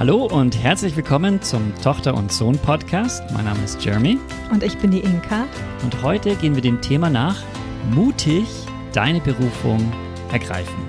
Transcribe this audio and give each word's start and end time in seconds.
Hallo 0.00 0.24
und 0.24 0.56
herzlich 0.56 0.96
willkommen 0.96 1.42
zum 1.42 1.74
Tochter 1.82 2.14
und 2.14 2.32
Sohn 2.32 2.56
Podcast. 2.56 3.22
Mein 3.32 3.44
Name 3.44 3.62
ist 3.62 3.84
Jeremy 3.84 4.18
Und 4.50 4.62
ich 4.62 4.78
bin 4.78 4.90
die 4.92 5.00
Inka. 5.00 5.44
und 5.84 6.02
heute 6.02 6.36
gehen 6.36 6.54
wir 6.54 6.62
dem 6.62 6.80
Thema 6.80 7.10
nach, 7.10 7.36
mutig 7.90 8.46
deine 8.94 9.20
Berufung 9.20 9.92
ergreifen. 10.32 10.88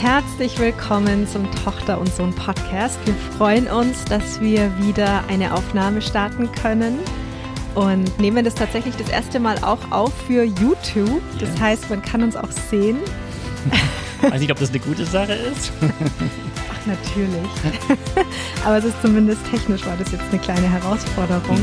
Herzlich 0.00 0.58
willkommen 0.58 1.28
zum 1.28 1.48
Tochter 1.64 2.00
und 2.00 2.10
Sohn 2.12 2.34
Podcast. 2.34 2.98
Wir 3.04 3.14
freuen 3.36 3.68
uns, 3.68 4.04
dass 4.06 4.40
wir 4.40 4.70
wieder 4.78 5.24
eine 5.28 5.54
Aufnahme 5.54 6.00
starten 6.00 6.50
können 6.50 6.98
und 7.74 8.18
nehmen 8.18 8.44
das 8.44 8.54
tatsächlich 8.54 8.96
das 8.96 9.10
erste 9.10 9.38
Mal 9.38 9.58
auch 9.62 9.78
auf 9.90 10.12
für 10.26 10.42
YouTube. 10.42 11.22
Das 11.38 11.50
Yes. 11.50 11.60
heißt, 11.60 11.90
man 11.90 12.02
kann 12.02 12.22
uns 12.22 12.34
auch 12.36 12.50
sehen. 12.50 12.96
Weiß 14.22 14.40
nicht, 14.40 14.52
ob 14.52 14.58
das 14.58 14.70
eine 14.70 14.78
gute 14.78 15.04
Sache 15.04 15.32
ist. 15.32 15.72
Ach, 16.70 16.86
natürlich. 16.86 17.50
Aber 18.64 18.78
es 18.78 18.84
ist 18.84 19.00
zumindest 19.02 19.40
technisch 19.50 19.84
war 19.84 19.96
das 19.96 20.12
jetzt 20.12 20.24
eine 20.30 20.38
kleine 20.38 20.70
Herausforderung. 20.70 21.60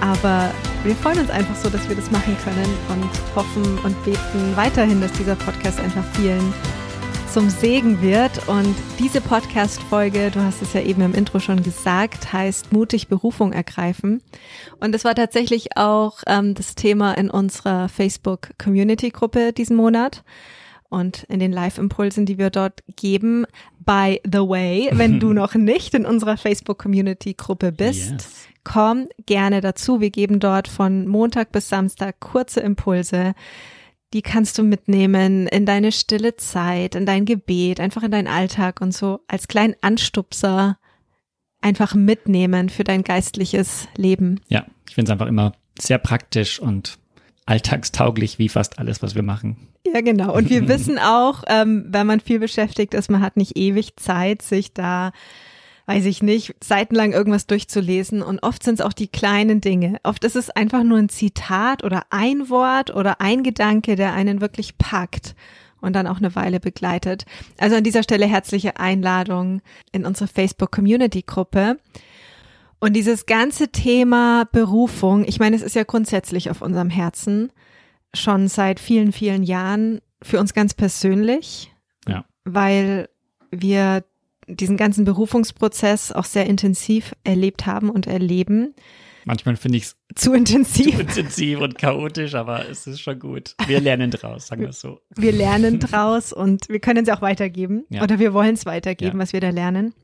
Aber 0.00 0.50
wir 0.84 0.94
freuen 0.96 1.20
uns 1.20 1.30
einfach 1.30 1.56
so, 1.56 1.68
dass 1.68 1.88
wir 1.88 1.96
das 1.96 2.10
machen 2.10 2.36
können 2.44 2.74
und 2.88 3.36
hoffen 3.36 3.78
und 3.84 4.04
beten 4.04 4.56
weiterhin, 4.56 5.00
dass 5.00 5.12
dieser 5.12 5.36
Podcast 5.36 5.78
einfach 5.80 6.04
vielen 6.14 6.52
zum 7.32 7.48
Segen 7.48 8.00
wird. 8.02 8.48
Und 8.48 8.74
diese 8.98 9.20
Podcast-Folge, 9.20 10.30
du 10.30 10.42
hast 10.42 10.62
es 10.62 10.72
ja 10.72 10.80
eben 10.80 11.02
im 11.02 11.14
Intro 11.14 11.38
schon 11.38 11.62
gesagt, 11.62 12.32
heißt 12.32 12.72
mutig 12.72 13.08
Berufung 13.08 13.52
ergreifen. 13.52 14.20
Und 14.80 14.92
das 14.92 15.04
war 15.04 15.14
tatsächlich 15.14 15.76
auch 15.76 16.22
ähm, 16.26 16.54
das 16.54 16.74
Thema 16.74 17.12
in 17.12 17.30
unserer 17.30 17.88
Facebook-Community-Gruppe 17.88 19.52
diesen 19.52 19.76
Monat 19.76 20.24
und 20.90 21.22
in 21.24 21.38
den 21.40 21.52
Live-Impulsen, 21.52 22.26
die 22.26 22.36
wir 22.36 22.50
dort 22.50 22.82
geben. 22.96 23.46
By 23.78 24.20
the 24.24 24.40
way, 24.40 24.90
wenn 24.92 25.18
du 25.20 25.32
noch 25.32 25.54
nicht 25.54 25.94
in 25.94 26.04
unserer 26.04 26.36
Facebook-Community-Gruppe 26.36 27.72
bist, 27.72 28.10
Yes. 28.10 28.46
komm 28.64 29.08
gerne 29.24 29.60
dazu. 29.62 30.00
Wir 30.00 30.10
geben 30.10 30.40
dort 30.40 30.68
von 30.68 31.06
Montag 31.06 31.52
bis 31.52 31.68
Samstag 31.68 32.20
kurze 32.20 32.60
Impulse. 32.60 33.34
Die 34.12 34.22
kannst 34.22 34.58
du 34.58 34.64
mitnehmen 34.64 35.46
in 35.46 35.64
deine 35.64 35.92
stille 35.92 36.36
Zeit, 36.36 36.96
in 36.96 37.06
dein 37.06 37.24
Gebet, 37.24 37.78
einfach 37.78 38.02
in 38.02 38.10
deinen 38.10 38.26
Alltag 38.26 38.80
und 38.80 38.92
so 38.92 39.20
als 39.28 39.46
kleinen 39.48 39.76
Anstupser 39.80 40.76
einfach 41.62 41.94
mitnehmen 41.94 42.68
für 42.68 42.82
dein 42.84 43.04
geistliches 43.04 43.86
Leben. 43.96 44.40
Ja, 44.48 44.66
ich 44.88 44.94
finde 44.96 45.10
es 45.10 45.12
einfach 45.12 45.28
immer 45.28 45.52
sehr 45.78 45.98
praktisch 45.98 46.58
und 46.58 46.98
alltagstauglich 47.46 48.38
wie 48.38 48.48
fast 48.48 48.78
alles, 48.78 49.02
was 49.02 49.14
wir 49.14 49.22
machen. 49.22 49.68
Ja, 49.92 50.00
genau. 50.00 50.34
Und 50.34 50.50
wir 50.50 50.68
wissen 50.68 50.98
auch, 50.98 51.42
ähm, 51.46 51.86
wenn 51.88 52.06
man 52.06 52.20
viel 52.20 52.38
beschäftigt 52.38 52.94
ist, 52.94 53.10
man 53.10 53.20
hat 53.20 53.36
nicht 53.36 53.56
ewig 53.56 53.96
Zeit, 53.96 54.42
sich 54.42 54.72
da, 54.72 55.12
weiß 55.86 56.04
ich 56.04 56.22
nicht, 56.22 56.54
seitenlang 56.62 57.12
irgendwas 57.12 57.46
durchzulesen. 57.46 58.22
Und 58.22 58.42
oft 58.42 58.62
sind 58.62 58.80
es 58.80 58.86
auch 58.86 58.92
die 58.92 59.08
kleinen 59.08 59.60
Dinge. 59.60 59.98
Oft 60.02 60.24
ist 60.24 60.36
es 60.36 60.50
einfach 60.50 60.82
nur 60.82 60.98
ein 60.98 61.08
Zitat 61.08 61.84
oder 61.84 62.04
ein 62.10 62.48
Wort 62.48 62.94
oder 62.94 63.20
ein 63.20 63.42
Gedanke, 63.42 63.96
der 63.96 64.12
einen 64.12 64.40
wirklich 64.40 64.78
packt 64.78 65.34
und 65.80 65.94
dann 65.94 66.06
auch 66.06 66.18
eine 66.18 66.34
Weile 66.34 66.60
begleitet. 66.60 67.24
Also 67.58 67.76
an 67.76 67.84
dieser 67.84 68.02
Stelle 68.02 68.26
herzliche 68.26 68.76
Einladung 68.78 69.62
in 69.92 70.04
unsere 70.04 70.28
Facebook-Community-Gruppe. 70.28 71.78
Und 72.78 72.94
dieses 72.94 73.26
ganze 73.26 73.68
Thema 73.68 74.44
Berufung, 74.52 75.24
ich 75.26 75.38
meine, 75.38 75.56
es 75.56 75.62
ist 75.62 75.74
ja 75.74 75.84
grundsätzlich 75.84 76.50
auf 76.50 76.62
unserem 76.62 76.90
Herzen 76.90 77.50
schon 78.14 78.48
seit 78.48 78.80
vielen, 78.80 79.12
vielen 79.12 79.42
Jahren 79.42 80.00
für 80.22 80.38
uns 80.40 80.52
ganz 80.54 80.74
persönlich, 80.74 81.72
Ja. 82.08 82.24
weil 82.44 83.08
wir 83.50 84.04
diesen 84.48 84.76
ganzen 84.76 85.04
Berufungsprozess 85.04 86.10
auch 86.12 86.24
sehr 86.24 86.46
intensiv 86.46 87.14
erlebt 87.24 87.66
haben 87.66 87.88
und 87.90 88.06
erleben. 88.06 88.74
Manchmal 89.24 89.56
finde 89.56 89.78
ich 89.78 89.84
es 89.84 89.96
Zu 90.16 90.32
intensiv. 90.32 90.98
intensiv 90.98 91.60
und 91.60 91.78
chaotisch, 91.78 92.34
aber 92.34 92.68
es 92.68 92.86
ist 92.86 93.00
schon 93.00 93.18
gut. 93.18 93.54
Wir 93.66 93.80
lernen 93.80 94.10
draus, 94.10 94.46
sagen 94.48 94.62
wir 94.62 94.70
es 94.70 94.80
so. 94.80 94.98
Wir 95.14 95.32
lernen 95.32 95.78
draus 95.80 96.32
und 96.32 96.68
wir 96.68 96.80
können 96.80 97.04
es 97.04 97.08
auch 97.10 97.22
weitergeben 97.22 97.84
Ja. 97.90 98.02
oder 98.02 98.18
wir 98.18 98.32
wollen 98.34 98.54
es 98.54 98.66
weitergeben, 98.66 99.18
Ja. 99.18 99.22
was 99.22 99.32
wir 99.32 99.40
da 99.40 99.50
lernen. 99.50 99.94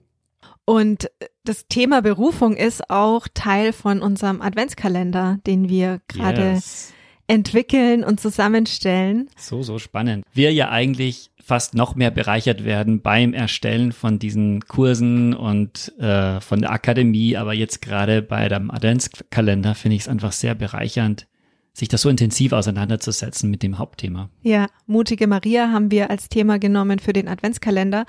Und 0.65 1.11
das 1.45 1.67
Thema 1.69 2.03
Berufung 2.03 2.57
ist 2.57 2.91
auch 2.91 3.27
Teil 3.33 3.73
von 3.73 4.01
unserem 4.03 4.43
Adventskalender, 4.43 5.39
den 5.47 5.69
wir 5.69 6.01
gerade 6.09 6.43
Yes. 6.55 6.93
Entwickeln 7.29 8.05
und 8.05 8.21
zusammenstellen. 8.21 9.29
So, 9.37 9.63
so 9.63 9.79
spannend. 9.79 10.25
Wir 10.33 10.53
ja 10.53 10.71
eigentlich 10.71 11.31
fast 11.43 11.75
noch 11.75 11.95
mehr 11.95 12.11
bereichert 12.11 12.65
werden 12.65 13.01
beim 13.01 13.33
Erstellen 13.33 13.93
von 13.93 14.19
diesen 14.19 14.67
Kursen 14.67 15.35
und 15.35 15.93
äh, 15.99 16.41
von 16.41 16.61
der 16.61 16.73
Akademie, 16.73 17.37
aber 17.37 17.55
jetzt 17.55 17.83
gerade 17.83 18.23
bei 18.23 18.49
dem 18.49 18.71
Adventskalender 18.71 19.75
finde 19.75 19.97
ich 19.97 20.03
es 20.03 20.09
einfach 20.09 20.33
sehr 20.33 20.55
bereichernd, 20.55 21.27
sich 21.73 21.89
das 21.89 22.03
so 22.03 22.09
intensiv 22.09 22.53
auseinanderzusetzen 22.53 23.51
mit 23.51 23.63
dem 23.63 23.79
Hauptthema. 23.79 24.31
Ja, 24.43 24.67
mutige 24.87 25.27
Maria 25.27 25.71
haben 25.71 25.91
wir 25.91 26.11
als 26.11 26.29
Thema 26.29 26.59
genommen 26.59 26.99
für 26.99 27.13
den 27.13 27.29
Adventskalender 27.29 28.07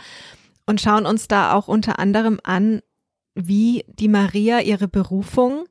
und 0.66 0.81
schauen 0.81 1.05
uns 1.05 1.28
da 1.28 1.53
auch 1.53 1.67
unter 1.67 1.99
anderem 1.99 2.39
an, 2.44 2.81
wie 3.35 3.85
die 3.88 4.07
Maria 4.07 4.61
ihre 4.61 4.88
Berufung 4.88 5.66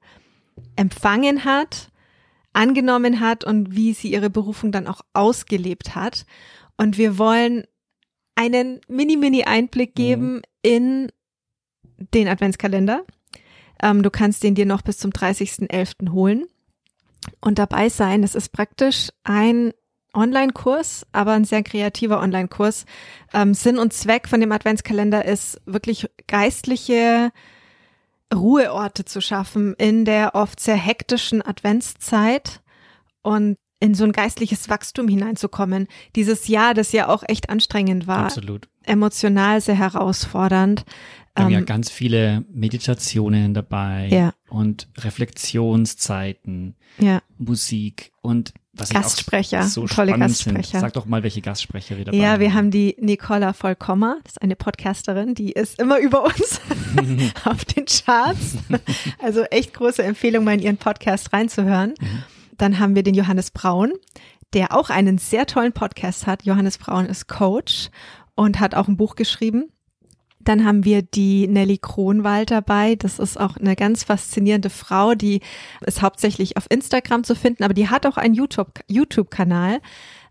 empfangen 0.76 1.44
hat, 1.44 1.88
angenommen 2.56 3.20
hat 3.20 3.44
und 3.44 3.76
wie 3.76 3.92
sie 3.92 4.12
ihre 4.12 4.30
Berufung 4.30 4.72
dann 4.72 4.86
auch 4.86 5.02
ausgelebt 5.12 5.94
hat. 5.94 6.24
Und 6.76 6.98
wir 6.98 7.18
wollen 7.18 7.64
einen 8.34 8.80
mini-mini-Einblick 8.88 9.94
geben 9.94 10.42
in 10.62 11.12
den 12.14 12.28
Adventskalender. 12.28 13.04
Ähm, 13.82 14.02
du 14.02 14.10
kannst 14.10 14.42
den 14.42 14.54
dir 14.54 14.66
noch 14.66 14.82
bis 14.82 14.98
zum 14.98 15.10
30.11. 15.10 16.12
holen 16.12 16.46
und 17.40 17.58
dabei 17.58 17.88
sein. 17.88 18.22
Es 18.22 18.34
ist 18.34 18.50
praktisch 18.50 19.10
ein 19.22 19.72
Online-Kurs, 20.14 21.06
aber 21.12 21.32
ein 21.32 21.44
sehr 21.44 21.62
kreativer 21.62 22.20
Online-Kurs. 22.20 22.86
Ähm, 23.34 23.52
Sinn 23.52 23.78
und 23.78 23.92
Zweck 23.92 24.28
von 24.28 24.40
dem 24.40 24.52
Adventskalender 24.52 25.24
ist 25.24 25.60
wirklich 25.66 26.08
geistliche 26.26 27.32
Ruheorte 28.34 29.04
zu 29.04 29.20
schaffen 29.20 29.74
in 29.74 30.04
der 30.04 30.34
oft 30.34 30.60
sehr 30.60 30.76
hektischen 30.76 31.42
Adventszeit 31.42 32.60
und 33.22 33.56
in 33.78 33.94
so 33.94 34.04
ein 34.04 34.12
geistliches 34.12 34.68
Wachstum 34.68 35.06
hineinzukommen. 35.08 35.86
Dieses 36.16 36.48
Jahr, 36.48 36.74
das 36.74 36.92
ja 36.92 37.08
auch 37.08 37.22
echt 37.26 37.50
anstrengend 37.50 38.06
war, 38.06 38.24
Absolut. 38.24 38.68
emotional 38.84 39.60
sehr 39.60 39.74
herausfordernd. 39.78 40.84
Wir 41.34 41.44
haben 41.44 41.52
ja 41.52 41.58
Ähm, 41.58 41.66
ganz 41.66 41.90
viele 41.90 42.44
Meditationen 42.50 43.52
dabei 43.52 44.08
Ja. 44.10 44.32
und 44.48 44.88
Reflexionszeiten, 44.96 46.74
ja, 46.98 47.20
Musik 47.36 48.12
und 48.22 48.54
was 48.78 48.90
Gastsprecher, 48.90 49.62
so 49.64 49.86
tolle 49.86 50.18
Gastsprecher. 50.18 50.62
Sind. 50.62 50.80
Sag 50.80 50.92
doch 50.92 51.06
mal, 51.06 51.22
welche 51.22 51.40
Gastsprecher 51.40 51.96
wir 51.96 52.04
dabei 52.04 52.16
ja, 52.16 52.40
wir 52.40 52.48
haben. 52.48 52.56
haben 52.56 52.70
die 52.70 52.96
Nicola 52.98 53.52
Vollkommer, 53.52 54.18
das 54.24 54.32
ist 54.32 54.42
eine 54.42 54.56
Podcasterin, 54.56 55.34
die 55.34 55.52
ist 55.52 55.80
immer 55.80 55.98
über 55.98 56.24
uns 56.24 56.60
auf 57.44 57.64
den 57.64 57.86
Charts. 57.86 58.56
Also 59.22 59.42
echt 59.44 59.74
große 59.74 60.02
Empfehlung, 60.02 60.44
mal 60.44 60.54
in 60.54 60.60
ihren 60.60 60.76
Podcast 60.76 61.32
reinzuhören. 61.32 61.94
Dann 62.58 62.78
haben 62.78 62.94
wir 62.94 63.02
den 63.02 63.14
Johannes 63.14 63.50
Braun, 63.50 63.92
der 64.52 64.76
auch 64.76 64.90
einen 64.90 65.18
sehr 65.18 65.46
tollen 65.46 65.72
Podcast 65.72 66.26
hat. 66.26 66.44
Johannes 66.44 66.78
Braun 66.78 67.06
ist 67.06 67.28
Coach 67.28 67.90
und 68.34 68.60
hat 68.60 68.74
auch 68.74 68.88
ein 68.88 68.96
Buch 68.96 69.16
geschrieben. 69.16 69.70
Dann 70.46 70.64
haben 70.64 70.84
wir 70.84 71.02
die 71.02 71.48
Nelly 71.48 71.78
Kronwald 71.78 72.52
dabei. 72.52 72.94
Das 72.94 73.18
ist 73.18 73.38
auch 73.38 73.56
eine 73.56 73.74
ganz 73.74 74.04
faszinierende 74.04 74.70
Frau, 74.70 75.14
die 75.14 75.40
ist 75.84 76.02
hauptsächlich 76.02 76.56
auf 76.56 76.66
Instagram 76.70 77.24
zu 77.24 77.34
finden, 77.34 77.64
aber 77.64 77.74
die 77.74 77.88
hat 77.88 78.06
auch 78.06 78.16
einen 78.16 78.34
YouTube- 78.34 78.80
YouTube-Kanal 78.86 79.80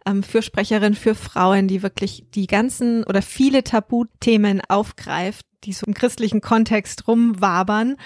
ähm, 0.05 0.23
für 0.23 0.41
Sprecherinnen, 0.41 0.95
für 0.95 1.15
Frauen, 1.15 1.67
die 1.67 1.83
wirklich 1.83 2.25
die 2.33 2.47
ganzen 2.47 3.03
oder 3.03 3.21
viele 3.21 3.63
Tabuthemen 3.63 4.61
aufgreift, 4.69 5.45
die 5.65 5.73
so 5.73 5.85
im 5.85 5.93
christlichen 5.93 6.39
Kontext 6.39 7.07
rumwabern. 7.09 7.97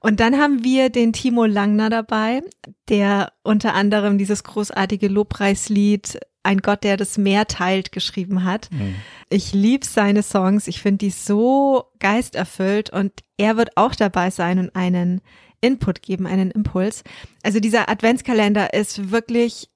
Und 0.00 0.20
dann 0.20 0.36
haben 0.36 0.62
wir 0.62 0.90
den 0.90 1.14
Timo 1.14 1.46
Langner 1.46 1.88
dabei, 1.88 2.42
der 2.88 3.32
unter 3.42 3.74
anderem 3.74 4.18
dieses 4.18 4.44
großartige 4.44 5.08
Lobpreislied 5.08 6.20
Ein 6.46 6.58
Gott, 6.58 6.84
der 6.84 6.96
das 6.96 7.18
Meer 7.18 7.46
teilt, 7.46 7.92
geschrieben 7.92 8.44
hat. 8.44 8.68
Mhm. 8.70 8.94
Ich 9.28 9.52
liebe 9.52 9.84
seine 9.84 10.22
Songs. 10.22 10.68
Ich 10.68 10.80
finde 10.80 10.98
die 10.98 11.10
so 11.10 11.84
geisterfüllt 11.98 12.90
und 12.90 13.12
er 13.36 13.56
wird 13.56 13.76
auch 13.76 13.94
dabei 13.94 14.30
sein 14.30 14.58
und 14.58 14.76
einen 14.76 15.20
Input 15.60 16.02
geben, 16.02 16.26
einen 16.26 16.50
Impuls. 16.52 17.02
Also 17.42 17.60
dieser 17.60 17.88
Adventskalender 17.88 18.72
ist 18.72 19.10
wirklich 19.10 19.68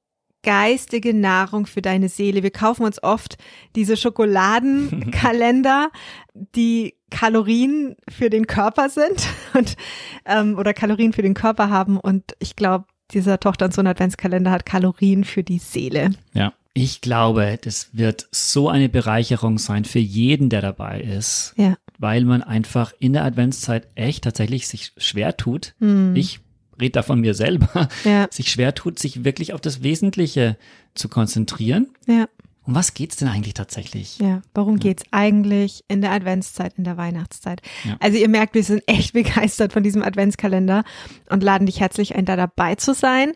geistige 0.42 1.12
Nahrung 1.12 1.66
für 1.66 1.82
deine 1.82 2.08
Seele. 2.08 2.42
Wir 2.42 2.50
kaufen 2.50 2.84
uns 2.84 3.02
oft 3.02 3.36
diese 3.76 3.96
Schokoladenkalender, 3.96 5.90
die 6.54 6.94
Kalorien 7.10 7.96
für 8.08 8.30
den 8.30 8.46
Körper 8.46 8.88
sind 8.88 9.28
und 9.54 9.76
ähm, 10.24 10.56
oder 10.56 10.72
Kalorien 10.72 11.12
für 11.12 11.22
den 11.22 11.34
Körper 11.34 11.70
haben. 11.70 11.98
Und 11.98 12.36
ich 12.38 12.56
glaube, 12.56 12.86
dieser 13.10 13.40
Tochter 13.40 13.66
und 13.66 13.74
Sohn 13.74 13.86
Adventskalender 13.86 14.50
hat 14.50 14.64
Kalorien 14.64 15.24
für 15.24 15.42
die 15.42 15.58
Seele. 15.58 16.12
Ja, 16.32 16.52
Ich 16.72 17.00
glaube, 17.00 17.58
das 17.60 17.90
wird 17.92 18.28
so 18.30 18.68
eine 18.68 18.88
Bereicherung 18.88 19.58
sein 19.58 19.84
für 19.84 19.98
jeden, 19.98 20.50
der 20.50 20.60
dabei 20.62 21.00
ist, 21.00 21.52
Ja. 21.56 21.76
weil 21.98 22.24
man 22.24 22.42
einfach 22.42 22.92
in 23.00 23.12
der 23.12 23.24
Adventszeit 23.24 23.88
echt 23.96 24.24
tatsächlich 24.24 24.68
sich 24.68 24.92
schwer 24.96 25.36
tut. 25.36 25.74
Hm. 25.80 26.14
Ich 26.14 26.40
rede 26.80 26.92
da 26.92 27.02
von 27.02 27.20
mir 27.20 27.34
selber, 27.34 27.88
Ja. 28.04 28.28
sich 28.30 28.50
schwer 28.50 28.74
tut, 28.74 28.98
sich 28.98 29.24
wirklich 29.24 29.52
auf 29.52 29.60
das 29.60 29.82
Wesentliche 29.82 30.56
zu 30.94 31.08
konzentrieren. 31.08 31.88
Ja. 32.06 32.28
Um 32.66 32.74
was 32.74 32.94
geht's 32.94 33.16
denn 33.16 33.28
eigentlich 33.28 33.54
tatsächlich? 33.54 34.18
Ja, 34.18 34.42
worum 34.54 34.78
geht's 34.78 35.02
eigentlich 35.10 35.82
in 35.88 36.02
der 36.02 36.12
Adventszeit, 36.12 36.74
in 36.76 36.84
der 36.84 36.96
Weihnachtszeit? 36.96 37.62
Ja. 37.84 37.96
Also 38.00 38.18
ihr 38.18 38.28
merkt, 38.28 38.54
wir 38.54 38.64
sind 38.64 38.82
echt 38.86 39.12
begeistert 39.14 39.72
von 39.72 39.82
diesem 39.82 40.02
Adventskalender 40.02 40.84
und 41.30 41.42
laden 41.42 41.66
dich 41.66 41.80
herzlich 41.80 42.14
ein, 42.14 42.26
da 42.26 42.36
dabei 42.36 42.74
zu 42.74 42.92
sein 42.94 43.32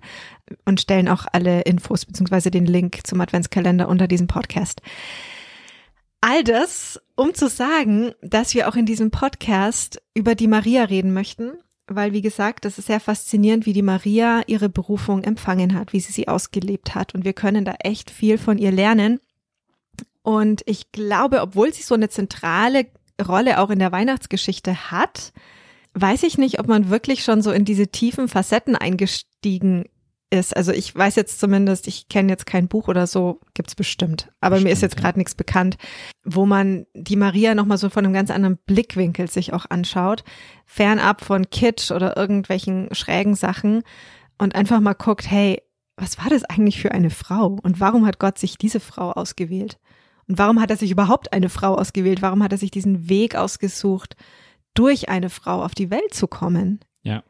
und 0.67 0.81
stellen 0.81 1.09
auch 1.09 1.27
alle 1.33 1.63
Infos 1.63 2.05
beziehungsweise 2.05 2.51
den 2.51 2.67
Link 2.67 3.07
zum 3.07 3.21
Adventskalender 3.21 3.89
unter 3.89 4.09
diesem 4.09 4.27
Podcast. 4.27 4.83
All 6.21 6.45
das, 6.45 7.01
um 7.17 7.35
zu 7.35 7.49
sagen, 7.49 8.13
dass 8.23 8.55
wir 8.55 8.69
auch 8.69 8.77
in 8.77 8.87
diesem 8.87 9.11
Podcast 9.11 10.01
über 10.15 10.35
die 10.35 10.49
Maria 10.49 10.85
reden 10.85 11.13
möchten, 11.13 11.53
weil 11.87 12.13
wie 12.13 12.23
gesagt, 12.23 12.65
das 12.65 12.79
ist 12.79 12.87
sehr 12.87 13.01
faszinierend, 13.01 13.67
wie 13.67 13.73
die 13.73 13.83
Maria 13.83 14.43
ihre 14.47 14.69
Berufung 14.69 15.23
empfangen 15.23 15.75
hat, 15.75 15.93
wie 15.93 16.01
sie 16.01 16.13
sie 16.13 16.29
ausgelebt 16.29 16.95
hat 16.95 17.15
und 17.15 17.25
wir 17.25 17.33
können 17.33 17.65
da 17.65 17.75
echt 17.81 18.11
viel 18.11 18.39
von 18.39 18.59
ihr 18.59 18.73
lernen. 18.73 19.21
Und 20.23 20.63
ich 20.67 20.91
glaube, 20.93 21.43
obwohl 21.43 21.73
sie 21.75 21.83
so 21.83 21.95
eine 21.95 22.09
zentrale 22.09 22.87
Rolle 23.23 23.61
auch 23.61 23.71
in 23.71 23.79
der 23.79 23.93
Weihnachtsgeschichte 23.93 24.91
hat, 24.91 25.33
weiß 25.93 26.23
ich 26.25 26.39
nicht, 26.39 26.59
ob 26.59 26.67
man 26.67 26.91
wirklich 26.91 27.23
schon 27.23 27.43
so 27.43 27.53
in 27.53 27.65
diese 27.65 27.89
tiefen 27.89 28.29
Facetten 28.29 28.75
eingestiegen 28.75 29.85
ist. 30.35 30.57
Also 30.57 30.73
ich 30.73 30.95
weiß 30.95 31.17
jetzt 31.17 31.41
zumindest, 31.41 31.87
ich 31.87 32.09
kenne 32.09 32.31
jetzt 32.31 32.45
kein 32.47 32.69
Buch 32.69 32.89
oder 32.89 33.07
so, 33.07 33.41
gibt's 33.55 33.75
bestimmt. 33.75 34.31
Aber 34.41 34.57
mir 34.57 34.71
ist 34.71 34.81
Bestimmt, 34.81 34.83
jetzt 34.83 34.95
ja. 34.97 35.01
gerade 35.01 35.19
nichts 35.19 35.35
bekannt, 35.35 35.77
wo 36.25 36.45
man 36.45 36.87
die 36.95 37.17
Maria 37.17 37.55
nochmal 37.55 37.79
so 37.79 37.89
von 37.89 38.05
einem 38.05 38.13
ganz 38.13 38.31
anderen 38.31 38.59
Blickwinkel 38.67 39.31
sich 39.31 39.53
auch 39.53 39.67
anschaut. 39.71 40.25
Fernab 40.67 41.25
von 41.25 41.49
Kitsch 41.51 41.91
oder 41.91 42.17
irgendwelchen 42.17 42.89
schrägen 42.93 43.35
Sachen 43.35 43.83
und 44.37 44.55
einfach 44.55 44.81
mal 44.81 44.95
guckt, 44.95 45.31
hey, 45.31 45.63
was 45.97 46.19
war 46.19 46.29
das 46.29 46.45
eigentlich 46.45 46.81
für 46.81 46.93
eine 46.93 47.11
Frau? 47.11 47.59
Und 47.63 47.81
warum 47.81 48.07
hat 48.07 48.19
Gott 48.19 48.39
sich 48.39 48.59
diese 48.59 48.81
Frau 48.81 49.13
ausgewählt? 49.13 49.79
Und 50.27 50.39
warum 50.39 50.61
hat 50.61 50.71
er 50.71 50.77
sich 50.77 50.91
überhaupt 50.91 51.33
eine 51.33 51.49
Frau 51.49 51.77
ausgewählt? 51.77 52.23
Warum 52.23 52.43
hat 52.43 52.53
er 52.53 52.59
sich 52.59 52.71
diesen 52.71 53.09
Weg 53.09 53.37
ausgesucht, 53.37 54.17
durch 54.75 55.09
eine 55.09 55.31
Frau 55.31 55.63
auf 55.63 55.75
die 55.75 55.91
Welt 55.91 56.13
zu 56.13 56.27
kommen? 56.27 56.81
Ja. 57.03 57.23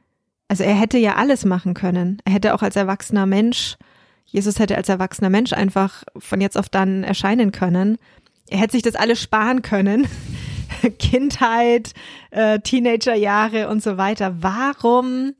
Also 0.54 0.62
er 0.62 0.76
hätte 0.76 0.98
ja 0.98 1.16
alles 1.16 1.44
machen 1.44 1.74
können. 1.74 2.22
Er 2.24 2.32
hätte 2.32 2.54
auch 2.54 2.62
als 2.62 2.76
erwachsener 2.76 3.26
Mensch, 3.26 3.74
Jesus 4.24 4.60
hätte 4.60 4.76
als 4.76 4.88
erwachsener 4.88 5.28
Mensch 5.28 5.52
einfach 5.52 6.04
von 6.16 6.40
jetzt 6.40 6.56
auf 6.56 6.68
dann 6.68 7.02
erscheinen 7.02 7.50
können. 7.50 7.98
Er 8.48 8.58
hätte 8.58 8.70
sich 8.70 8.82
das 8.82 8.94
alles 8.94 9.20
sparen 9.20 9.62
können. 9.62 10.06
Kindheit, 11.00 11.92
äh, 12.30 12.60
Teenagerjahre 12.60 13.68
und 13.68 13.82
so 13.82 13.96
weiter. 13.96 14.36
Warum 14.42 15.32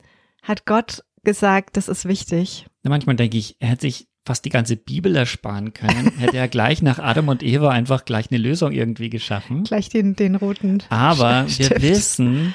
hat 0.43 0.65
Gott 0.65 1.01
gesagt, 1.23 1.77
das 1.77 1.87
ist 1.87 2.03
wichtig? 2.03 2.65
Na, 2.83 2.89
Manchmal 2.89 3.15
denke 3.15 3.37
ich, 3.37 3.55
er 3.61 3.69
hätte 3.69 3.83
sich 3.83 4.09
fast 4.25 4.43
die 4.43 4.49
ganze 4.49 4.75
Bibel 4.75 5.15
ersparen 5.15 5.73
können, 5.73 6.11
hätte 6.17 6.35
er 6.35 6.49
gleich 6.49 6.81
nach 6.81 6.99
Adam 6.99 7.29
und 7.29 7.41
Eva 7.41 7.69
einfach 7.69 8.03
gleich 8.03 8.31
eine 8.31 8.41
Lösung 8.41 8.73
irgendwie 8.73 9.09
geschaffen. 9.09 9.63
Gleich 9.63 9.87
den, 9.87 10.17
den 10.17 10.35
roten. 10.35 10.83
Aber 10.89 11.47
Stift. 11.47 11.69
wir 11.69 11.81
wissen, 11.89 12.53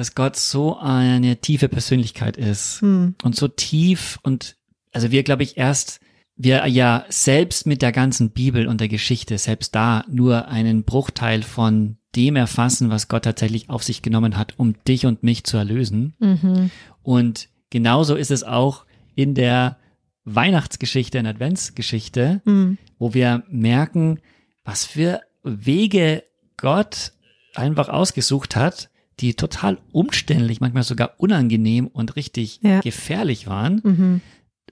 dass 0.00 0.14
Gott 0.14 0.36
so 0.36 0.78
eine 0.78 1.36
tiefe 1.42 1.68
Persönlichkeit 1.68 2.38
ist 2.38 2.80
Hm. 2.80 3.14
und 3.22 3.36
so 3.36 3.48
tief 3.48 4.18
und 4.22 4.56
also 4.92 5.10
wir 5.10 5.22
glaube 5.22 5.42
ich 5.42 5.58
erst 5.58 6.00
wir 6.36 6.66
ja 6.66 7.04
selbst 7.10 7.66
mit 7.66 7.82
der 7.82 7.92
ganzen 7.92 8.30
Bibel 8.30 8.66
und 8.66 8.80
der 8.80 8.88
Geschichte 8.88 9.36
selbst 9.36 9.74
da 9.74 10.04
nur 10.10 10.48
einen 10.48 10.84
Bruchteil 10.84 11.42
von 11.42 11.98
dem 12.16 12.34
erfassen, 12.34 12.88
was 12.88 13.08
Gott 13.08 13.24
tatsächlich 13.24 13.68
auf 13.68 13.82
sich 13.82 14.00
genommen 14.00 14.38
hat, 14.38 14.54
um 14.56 14.74
dich 14.88 15.04
und 15.04 15.22
mich 15.22 15.44
zu 15.44 15.58
erlösen. 15.58 16.14
Mhm. 16.18 16.70
Und 17.02 17.50
genauso 17.68 18.14
ist 18.16 18.30
es 18.30 18.42
auch 18.42 18.86
in 19.14 19.34
der 19.34 19.76
Weihnachtsgeschichte, 20.24 21.18
in 21.18 21.24
der 21.24 21.34
Adventsgeschichte, 21.34 22.40
Hm. 22.46 22.78
wo 22.98 23.12
wir 23.12 23.42
merken, 23.50 24.20
was 24.64 24.86
für 24.86 25.20
Wege 25.44 26.24
Gott 26.56 27.12
einfach 27.54 27.88
ausgesucht 27.90 28.56
hat, 28.56 28.89
die 29.20 29.34
total 29.34 29.78
umständlich, 29.92 30.60
manchmal 30.60 30.82
sogar 30.82 31.14
unangenehm 31.18 31.86
und 31.86 32.16
richtig 32.16 32.60
Ja. 32.62 32.80
gefährlich 32.80 33.46
waren, 33.46 33.80
Mhm. 33.84 34.20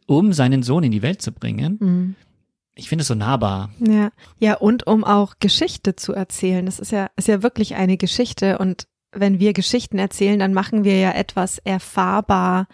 um 0.06 0.32
seinen 0.32 0.62
Sohn 0.62 0.84
in 0.84 0.92
die 0.92 1.02
Welt 1.02 1.20
zu 1.22 1.32
bringen. 1.32 1.76
Mhm. 1.80 2.14
Ich 2.74 2.88
finde 2.88 3.02
es 3.02 3.08
so 3.08 3.14
nahbar. 3.14 3.70
Ja. 3.80 4.10
Ja, 4.38 4.54
und 4.56 4.86
um 4.86 5.02
auch 5.04 5.34
Geschichte 5.40 5.96
zu 5.96 6.12
erzählen. 6.12 6.64
Das 6.66 6.78
ist 6.78 6.92
ja, 6.92 7.10
ist 7.16 7.26
ja 7.28 7.42
wirklich 7.42 7.74
eine 7.74 7.96
Geschichte. 7.96 8.58
Und 8.58 8.86
wenn 9.12 9.40
wir 9.40 9.52
Geschichten 9.52 9.98
erzählen, 9.98 10.38
dann 10.38 10.54
machen 10.54 10.84
wir 10.84 10.96
ja 10.98 11.10
etwas 11.12 11.58
erfahrbar. 11.58 12.68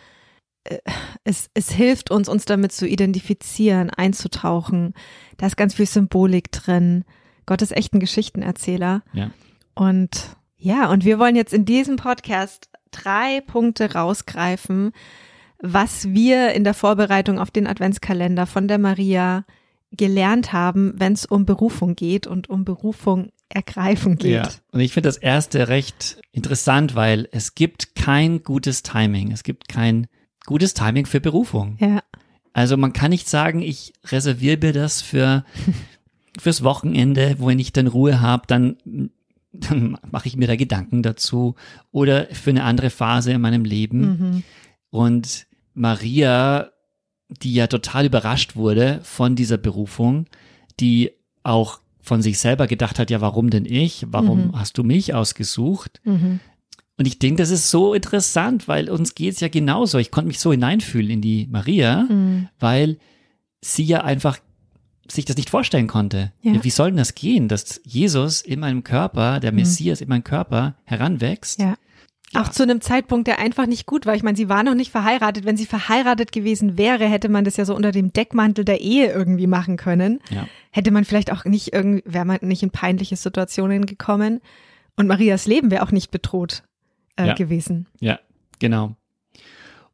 Äh, 0.64 0.78
Es, 1.26 1.48
es 1.54 1.70
hilft 1.70 2.10
uns, 2.10 2.28
uns 2.28 2.44
damit 2.44 2.72
zu 2.72 2.86
identifizieren, 2.86 3.88
einzutauchen. 3.88 4.92
Da 5.38 5.46
ist 5.46 5.56
ganz 5.56 5.74
viel 5.74 5.86
Symbolik 5.86 6.52
drin. 6.52 7.04
Gott 7.46 7.62
ist 7.62 7.74
echt 7.74 7.94
ein 7.94 8.00
Geschichtenerzähler. 8.00 9.02
Ja. 9.14 9.30
Und 9.74 10.36
ja, 10.64 10.90
und 10.90 11.04
wir 11.04 11.18
wollen 11.18 11.36
jetzt 11.36 11.52
in 11.52 11.66
diesem 11.66 11.96
Podcast 11.96 12.70
drei 12.90 13.42
Punkte 13.42 13.92
rausgreifen, 13.92 14.92
was 15.58 16.08
wir 16.08 16.52
in 16.52 16.64
der 16.64 16.72
Vorbereitung 16.72 17.38
auf 17.38 17.50
den 17.50 17.66
Adventskalender 17.66 18.46
von 18.46 18.66
der 18.66 18.78
Maria 18.78 19.44
gelernt 19.92 20.54
haben, 20.54 20.94
wenn 20.96 21.12
es 21.12 21.26
um 21.26 21.44
Berufung 21.44 21.96
geht 21.96 22.26
und 22.26 22.48
um 22.48 22.64
Berufung 22.64 23.30
ergreifen 23.50 24.16
geht. 24.16 24.32
Ja. 24.32 24.48
Und 24.72 24.80
ich 24.80 24.94
finde 24.94 25.10
das 25.10 25.18
erste 25.18 25.68
recht 25.68 26.18
interessant, 26.32 26.94
weil 26.94 27.28
es 27.30 27.54
gibt 27.54 27.94
kein 27.94 28.42
gutes 28.42 28.82
Timing. 28.82 29.32
Es 29.32 29.42
gibt 29.42 29.68
kein 29.68 30.06
gutes 30.46 30.72
Timing 30.72 31.04
für 31.04 31.20
Berufung. 31.20 31.76
Ja, 31.78 32.02
Also 32.54 32.78
man 32.78 32.94
kann 32.94 33.10
nicht 33.10 33.28
sagen, 33.28 33.60
ich 33.60 33.92
reserviere 34.06 34.58
mir 34.62 34.72
das 34.72 35.02
für 35.02 35.44
fürs 36.40 36.64
Wochenende, 36.64 37.36
wo 37.38 37.50
ich 37.50 37.72
dann 37.72 37.86
Ruhe 37.86 38.22
habe, 38.22 38.44
dann, 38.46 38.76
dann 39.60 39.96
mache 40.10 40.28
ich 40.28 40.36
mir 40.36 40.46
da 40.46 40.56
Gedanken 40.56 41.02
dazu 41.02 41.54
oder 41.92 42.26
für 42.32 42.50
eine 42.50 42.64
andere 42.64 42.90
Phase 42.90 43.32
in 43.32 43.40
meinem 43.40 43.64
Leben. 43.64 44.00
mhm. 44.00 44.42
Und 44.90 45.46
Maria, 45.74 46.70
die 47.28 47.54
ja 47.54 47.66
total 47.66 48.06
überrascht 48.06 48.56
wurde 48.56 49.00
von 49.02 49.34
dieser 49.36 49.56
Berufung, 49.58 50.26
die 50.80 51.10
auch 51.42 51.80
von 52.00 52.22
sich 52.22 52.38
selber 52.38 52.66
gedacht 52.66 52.98
hat, 52.98 53.10
ja, 53.10 53.20
warum 53.20 53.50
denn 53.50 53.64
ich? 53.64 54.06
Warum 54.10 54.48
Mhm. 54.48 54.58
hast 54.58 54.76
du 54.78 54.84
mich 54.84 55.14
ausgesucht? 55.14 56.00
Mhm. 56.04 56.40
Und 56.96 57.06
ich 57.06 57.18
denke, 57.18 57.42
das 57.42 57.50
ist 57.50 57.70
so 57.70 57.92
interessant, 57.94 58.68
weil 58.68 58.88
uns 58.88 59.14
geht's 59.16 59.40
ja 59.40 59.48
genauso. 59.48 59.98
Ich 59.98 60.10
konnte 60.12 60.28
mich 60.28 60.38
so 60.38 60.52
hineinfühlen 60.52 61.10
in 61.10 61.20
die 61.22 61.48
Maria, 61.50 62.06
Mhm. 62.08 62.48
weil 62.60 62.98
sie 63.62 63.82
ja 63.84 64.04
einfach 64.04 64.38
sich 65.08 65.24
das 65.24 65.36
nicht 65.36 65.50
vorstellen 65.50 65.86
konnte. 65.86 66.32
Ja. 66.42 66.62
Wie 66.64 66.70
soll 66.70 66.88
denn 66.90 66.96
das 66.98 67.14
gehen, 67.14 67.48
dass 67.48 67.80
Jesus 67.84 68.40
in 68.40 68.60
meinem 68.60 68.84
Körper, 68.84 69.40
der 69.40 69.52
Mhm. 69.52 69.58
Messias 69.58 70.00
in 70.00 70.08
meinem 70.08 70.24
Körper 70.24 70.76
heranwächst? 70.84 71.60
Ja. 71.60 71.76
Auch 72.36 72.48
zu 72.48 72.64
einem 72.64 72.80
Zeitpunkt, 72.80 73.28
der 73.28 73.38
einfach 73.38 73.66
nicht 73.66 73.86
gut 73.86 74.06
war. 74.06 74.14
Ich 74.16 74.24
meine, 74.24 74.36
sie 74.36 74.48
war 74.48 74.64
noch 74.64 74.74
nicht 74.74 74.90
verheiratet. 74.90 75.44
Wenn 75.44 75.56
sie 75.56 75.66
verheiratet 75.66 76.32
gewesen 76.32 76.76
wäre, 76.76 77.04
hätte 77.08 77.28
man 77.28 77.44
das 77.44 77.56
ja 77.56 77.64
so 77.64 77.76
unter 77.76 77.92
dem 77.92 78.12
Deckmantel 78.12 78.64
der 78.64 78.80
Ehe 78.80 79.12
irgendwie 79.12 79.46
machen 79.46 79.76
können. 79.76 80.20
Ja. 80.30 80.48
Hätte 80.72 80.90
man 80.90 81.04
vielleicht 81.04 81.30
auch 81.30 81.44
nicht 81.44 81.72
irgendwie, 81.72 82.02
wäre 82.06 82.24
man 82.24 82.38
nicht 82.40 82.64
in 82.64 82.70
peinliche 82.70 83.14
Situationen 83.14 83.86
gekommen. 83.86 84.40
Und 84.96 85.06
Marias 85.06 85.46
Leben 85.46 85.70
wäre 85.70 85.84
auch 85.84 85.92
nicht 85.92 86.10
bedroht 86.10 86.64
äh, 87.16 87.28
Ja. 87.28 87.34
gewesen. 87.34 87.86
Ja, 88.00 88.18
genau. 88.58 88.96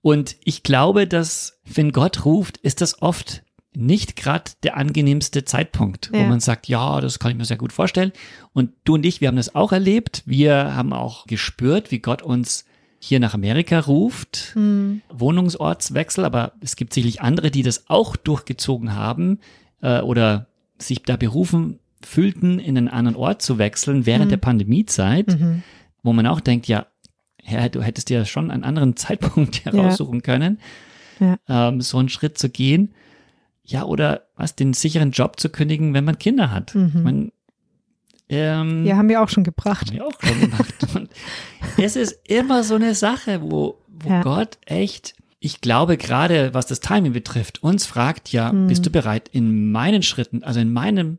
Und 0.02 0.36
ich 0.44 0.62
glaube, 0.62 1.06
dass 1.06 1.58
wenn 1.66 1.92
Gott 1.92 2.24
ruft, 2.24 2.56
ist 2.56 2.80
das 2.80 3.02
oft 3.02 3.42
nicht 3.74 4.16
gerade 4.16 4.50
der 4.64 4.76
angenehmste 4.76 5.44
Zeitpunkt, 5.44 6.10
wo 6.12 6.16
Ja. 6.18 6.26
man 6.28 6.40
sagt, 6.40 6.66
ja, 6.68 7.00
das 7.00 7.18
kann 7.18 7.30
ich 7.30 7.36
mir 7.36 7.44
sehr 7.44 7.56
gut 7.56 7.72
vorstellen. 7.72 8.12
Und 8.52 8.72
du 8.84 8.94
und 8.94 9.06
ich, 9.06 9.20
wir 9.20 9.28
haben 9.28 9.36
das 9.36 9.54
auch 9.54 9.72
erlebt. 9.72 10.22
Wir 10.26 10.74
haben 10.74 10.92
auch 10.92 11.26
gespürt, 11.26 11.90
wie 11.90 12.00
Gott 12.00 12.22
uns 12.22 12.64
hier 12.98 13.20
nach 13.20 13.32
Amerika 13.32 13.78
ruft, 13.80 14.50
Hm. 14.54 15.00
Wohnungsortswechsel, 15.10 16.24
aber 16.24 16.52
es 16.60 16.76
gibt 16.76 16.92
sicherlich 16.92 17.22
andere, 17.22 17.50
die 17.50 17.62
das 17.62 17.88
auch 17.88 18.16
durchgezogen 18.16 18.94
haben 18.94 19.38
äh, 19.82 20.00
oder 20.00 20.46
sich 20.78 21.02
da 21.02 21.16
berufen 21.16 21.78
fühlten, 22.02 22.58
in 22.58 22.76
einen 22.76 22.88
anderen 22.88 23.16
Ort 23.16 23.40
zu 23.42 23.58
wechseln 23.58 24.04
während 24.06 24.26
Mhm. 24.26 24.30
der 24.30 24.36
Pandemiezeit, 24.38 25.28
Mhm. 25.38 25.62
wo 26.02 26.12
man 26.12 26.26
auch 26.26 26.40
denkt, 26.40 26.66
ja, 26.66 26.86
Herr, 27.42 27.68
du 27.68 27.82
hättest 27.82 28.08
dir 28.10 28.24
schon 28.26 28.50
einen 28.50 28.64
anderen 28.64 28.96
Zeitpunkt 28.96 29.64
heraussuchen 29.64 30.22
können, 30.22 30.58
Ja. 31.20 31.38
ähm, 31.48 31.80
so 31.80 31.98
einen 31.98 32.08
Schritt 32.08 32.36
zu 32.38 32.48
gehen. 32.50 32.92
Ja, 33.70 33.84
oder 33.84 34.22
was, 34.36 34.56
den 34.56 34.72
sicheren 34.72 35.10
Job 35.12 35.38
zu 35.40 35.48
kündigen, 35.48 35.94
wenn 35.94 36.04
man 36.04 36.18
Kinder 36.18 36.50
hat. 36.50 36.74
Mhm. 36.74 36.92
Ich 36.94 37.02
mein, 37.02 37.32
ähm, 38.28 38.84
Ja, 38.84 38.96
haben 38.96 39.08
wir 39.08 39.22
auch 39.22 39.28
schon 39.28 39.44
gebracht. 39.44 39.88
haben 39.88 39.96
wir 39.96 40.06
auch 40.06 40.12
schon 40.22 40.40
gemacht. 40.40 40.74
Und 40.94 41.10
es 41.78 41.96
ist 41.96 42.18
immer 42.28 42.62
so 42.64 42.74
eine 42.76 42.94
Sache, 42.94 43.40
wo, 43.42 43.78
wo 43.88 44.08
Ja. 44.08 44.22
Gott 44.22 44.58
echt 44.66 45.14
ich 45.42 45.62
glaube 45.62 45.96
gerade, 45.96 46.52
was 46.52 46.66
das 46.66 46.80
Timing 46.80 47.14
betrifft, 47.14 47.62
uns 47.62 47.86
fragt 47.86 48.30
ja, 48.30 48.50
Hm. 48.50 48.66
bist 48.66 48.84
du 48.84 48.90
bereit, 48.90 49.28
in 49.32 49.72
meinen 49.72 50.02
Schritten, 50.02 50.42
also 50.44 50.60
in 50.60 50.70
meinem 50.70 51.16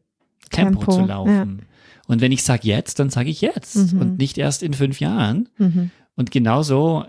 Tempo, 0.51 0.77
Tempo, 0.79 0.91
zu 0.91 1.05
laufen? 1.08 1.63
Und 2.05 2.22
wenn 2.22 2.31
ich 2.31 2.43
sage 2.43 2.67
jetzt, 2.67 3.00
dann 3.00 3.10
sage 3.10 3.29
ich 3.31 3.41
jetzt 3.41 3.93
Mhm. 3.93 4.00
und 4.00 4.17
nicht 4.20 4.38
erst 4.38 4.62
in 4.62 4.75
fünf 4.75 5.00
Jahren. 5.00 5.50
Mhm. 5.58 5.89
Und 6.15 6.29
genauso, 6.29 7.03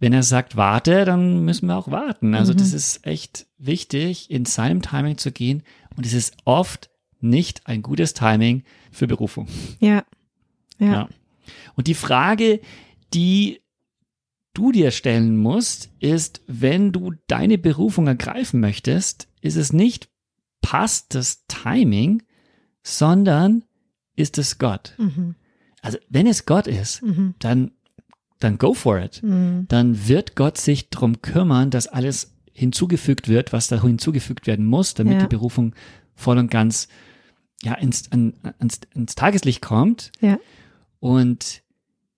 wenn 0.00 0.12
er 0.12 0.24
sagt, 0.24 0.56
warte, 0.56 1.04
dann 1.04 1.44
müssen 1.44 1.66
wir 1.68 1.76
auch 1.76 1.92
warten. 1.92 2.34
Also 2.34 2.52
Mhm. 2.54 2.56
das 2.56 2.72
ist 2.72 3.06
echt 3.06 3.46
wichtig, 3.58 4.30
in 4.30 4.44
seinem 4.44 4.82
Timing 4.82 5.18
zu 5.18 5.32
gehen. 5.32 5.62
Und 5.96 6.06
es 6.06 6.12
ist 6.12 6.36
oft 6.44 6.90
nicht 7.20 7.66
ein 7.66 7.82
gutes 7.82 8.14
Timing 8.14 8.62
für 8.92 9.06
Berufung. 9.06 9.48
Ja. 9.80 10.04
Ja. 10.78 10.92
Ja. 10.92 11.08
Und 11.74 11.86
die 11.86 11.94
Frage, 11.94 12.60
die 13.14 13.60
du 14.54 14.72
dir 14.72 14.90
stellen 14.90 15.36
musst, 15.36 15.90
ist, 15.98 16.42
wenn 16.46 16.92
du 16.92 17.12
deine 17.26 17.58
Berufung 17.58 18.06
ergreifen 18.06 18.60
möchtest, 18.60 19.28
ist 19.40 19.56
es 19.56 19.72
nicht, 19.72 20.08
passt 20.62 21.14
das 21.14 21.44
Timing, 21.46 22.22
sondern 22.82 23.64
ist 24.16 24.38
es 24.38 24.58
Gott. 24.58 24.94
Mhm. 24.98 25.34
Also 25.80 25.98
wenn 26.08 26.26
es 26.26 26.44
Gott 26.46 26.66
ist, 26.66 27.02
Mhm. 27.02 27.34
dann, 27.38 27.70
dann 28.40 28.58
go 28.58 28.74
for 28.74 28.98
it. 29.00 29.22
Mhm. 29.22 29.66
Dann 29.68 30.08
wird 30.08 30.34
Gott 30.36 30.58
sich 30.58 30.90
drum 30.90 31.22
kümmern, 31.22 31.70
dass 31.70 31.86
alles 31.86 32.36
hinzugefügt 32.58 33.28
wird, 33.28 33.52
was 33.52 33.68
da 33.68 33.80
hinzugefügt 33.80 34.46
werden 34.46 34.66
muss, 34.66 34.94
damit 34.94 35.14
Ja. 35.14 35.20
die 35.20 35.28
Berufung 35.28 35.74
voll 36.14 36.38
und 36.38 36.50
ganz 36.50 36.88
ja, 37.62 37.74
ins, 37.74 38.10
an, 38.12 38.34
ans, 38.60 38.80
ins 38.94 39.14
Tageslicht 39.14 39.62
kommt 39.62 40.12
Ja. 40.20 40.38
und 41.00 41.62